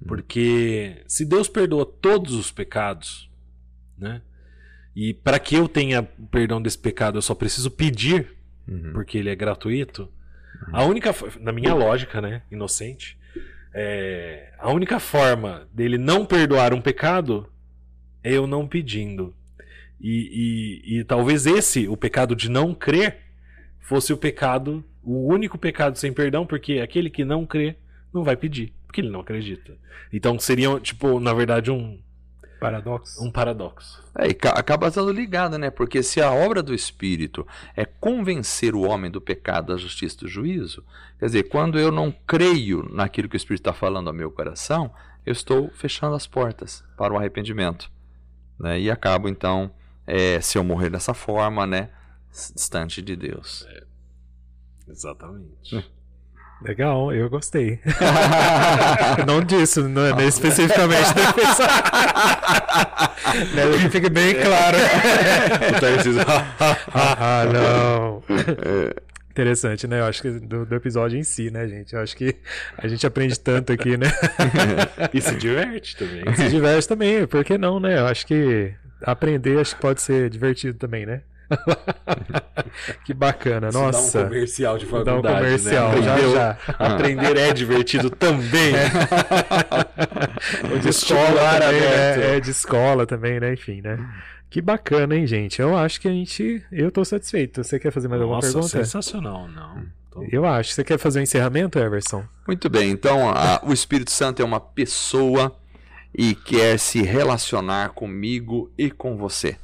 [0.00, 0.08] Uhum.
[0.08, 3.30] Porque se Deus perdoa todos os pecados,
[3.98, 4.22] né?
[4.96, 8.34] E para que eu tenha perdão desse pecado, eu só preciso pedir,
[8.66, 8.92] uhum.
[8.94, 10.10] porque ele é gratuito.
[10.68, 10.76] Uhum.
[10.76, 13.18] A única, na minha lógica, né, inocente,
[13.74, 17.46] é, a única forma dele não perdoar um pecado
[18.24, 19.34] é eu não pedindo.
[20.00, 23.18] E, e, e talvez esse, o pecado de não crer,
[23.80, 27.76] fosse o pecado, o único pecado sem perdão, porque aquele que não crê
[28.14, 29.76] não vai pedir, porque ele não acredita.
[30.10, 32.00] Então seria, tipo, na verdade, um,
[32.60, 33.22] Paradoxo.
[33.22, 34.02] Um paradoxo.
[34.18, 35.70] É, e acaba estando ligado, né?
[35.70, 37.46] Porque se a obra do Espírito
[37.76, 40.82] é convencer o homem do pecado, da justiça e do juízo,
[41.18, 44.92] quer dizer, quando eu não creio naquilo que o Espírito está falando ao meu coração,
[45.24, 47.90] eu estou fechando as portas para o arrependimento.
[48.58, 48.80] Né?
[48.80, 49.70] E acabo, então,
[50.06, 51.90] é, se eu morrer dessa forma, né?
[52.30, 53.66] Distante de Deus.
[53.68, 53.84] É.
[54.88, 55.95] Exatamente.
[56.62, 57.78] Legal, eu gostei.
[59.26, 61.58] não disso, não, não especificamente depois.
[63.54, 64.78] né, que fique bem claro.
[65.76, 66.22] o Tarcísio.
[66.94, 68.22] ah, não.
[69.30, 70.00] Interessante, né?
[70.00, 71.94] Eu acho que do, do, episódio em si, né, gente?
[71.94, 72.34] Eu acho que
[72.78, 74.06] a gente aprende tanto aqui, né?
[75.12, 76.24] e se diverte também.
[76.26, 77.98] E se diverte também, por que não, né?
[77.98, 81.20] Eu acho que aprender acho que pode ser divertido também, né?
[83.04, 84.18] que bacana, nossa.
[84.18, 86.02] Dá um comercial de faculdade, dá um comercial, né?
[86.02, 86.58] já, já.
[86.78, 88.74] Aprender é divertido também.
[88.74, 88.88] É.
[90.78, 92.36] de escola também, né?
[92.36, 93.52] É, de escola também, né?
[93.54, 93.98] Enfim, né?
[94.48, 95.60] Que bacana, hein, gente?
[95.60, 96.64] Eu acho que a gente.
[96.70, 97.62] Eu tô satisfeito.
[97.62, 98.68] Você quer fazer mais nossa, alguma pergunta?
[98.68, 99.82] Sensacional, não.
[100.10, 100.24] Tô...
[100.30, 100.72] Eu acho.
[100.72, 102.24] Você quer fazer o um encerramento, Everson?
[102.46, 102.90] Muito bem.
[102.90, 105.54] Então, a, o Espírito Santo é uma pessoa
[106.14, 109.56] e quer se relacionar comigo e com você.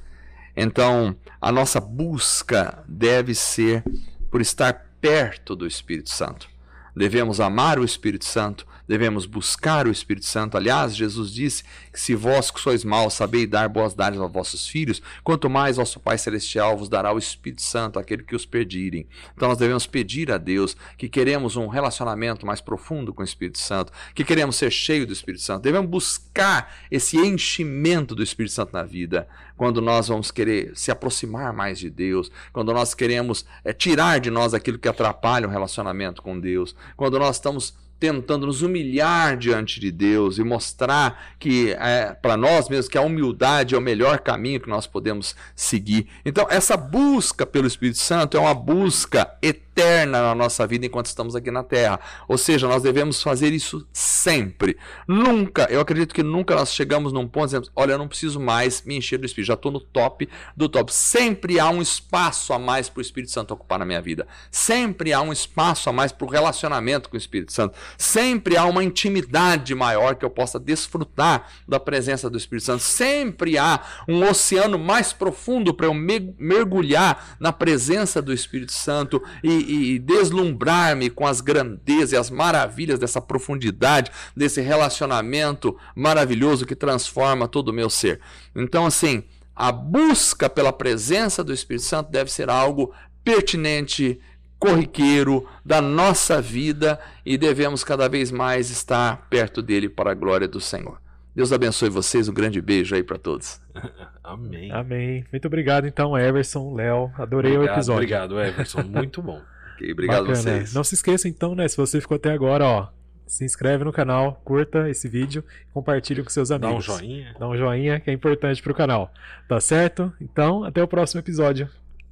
[0.56, 3.82] Então, a nossa busca deve ser
[4.30, 6.48] por estar perto do Espírito Santo.
[6.94, 10.56] Devemos amar o Espírito Santo, devemos buscar o Espírito Santo.
[10.56, 14.68] Aliás, Jesus disse que se vós que sois maus sabeis dar boas dádivas aos vossos
[14.68, 19.06] filhos, quanto mais vosso Pai Celestial vos dará o Espírito Santo àquele que os pedirem.
[19.34, 23.58] Então nós devemos pedir a Deus que queremos um relacionamento mais profundo com o Espírito
[23.58, 25.62] Santo, que queremos ser cheio do Espírito Santo.
[25.62, 31.52] Devemos buscar esse enchimento do Espírito Santo na vida, quando nós vamos querer se aproximar
[31.52, 36.22] mais de Deus, quando nós queremos é, tirar de nós aquilo que atrapalha o relacionamento
[36.22, 42.12] com Deus, quando nós estamos tentando nos humilhar diante de Deus e mostrar que é,
[42.12, 46.08] para nós mesmos que a humildade é o melhor caminho que nós podemos seguir.
[46.24, 51.36] Então, essa busca pelo Espírito Santo é uma busca eterna na nossa vida enquanto estamos
[51.36, 52.00] aqui na Terra.
[52.26, 54.76] Ou seja, nós devemos fazer isso sempre.
[55.06, 58.82] Nunca, eu acredito que nunca nós chegamos num ponto dizendo, olha, eu não preciso mais
[58.82, 60.92] me encher do Espírito, já estou no top do top.
[60.92, 64.26] Sempre há um espaço a mais para o Espírito Santo ocupar na minha vida.
[64.50, 68.64] Sempre há um espaço a mais para o relacionamento com o Espírito Santo sempre há
[68.64, 72.82] uma intimidade maior que eu possa desfrutar da presença do Espírito Santo.
[72.82, 79.94] Sempre há um oceano mais profundo para eu mergulhar na presença do Espírito Santo e,
[79.94, 87.48] e deslumbrar-me com as grandezas e as maravilhas dessa profundidade, desse relacionamento maravilhoso que transforma
[87.48, 88.20] todo o meu ser.
[88.54, 89.24] Então, assim,
[89.54, 92.92] a busca pela presença do Espírito Santo deve ser algo
[93.24, 94.20] pertinente,
[94.62, 100.46] corriqueiro da nossa vida e devemos cada vez mais estar perto dele para a glória
[100.46, 101.00] do Senhor.
[101.34, 103.60] Deus abençoe vocês, um grande beijo aí para todos.
[104.22, 104.70] Amém.
[104.70, 105.24] Amém.
[105.32, 107.10] Muito obrigado então, Everson, Léo.
[107.18, 107.98] Adorei obrigado, o episódio.
[108.02, 108.82] Obrigado, Everson.
[108.82, 109.42] Muito bom.
[109.74, 110.72] okay, obrigado a vocês.
[110.72, 112.88] Não se esqueça então, né, se você ficou até agora, ó,
[113.26, 115.42] se inscreve no canal, curta esse vídeo,
[115.74, 116.86] compartilhe com seus amigos.
[116.86, 117.34] Dá um joinha.
[117.36, 119.12] Dá um joinha que é importante para o canal.
[119.48, 120.12] Tá certo?
[120.20, 121.68] Então, até o próximo episódio.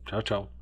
[0.06, 0.59] Tchau, tchau.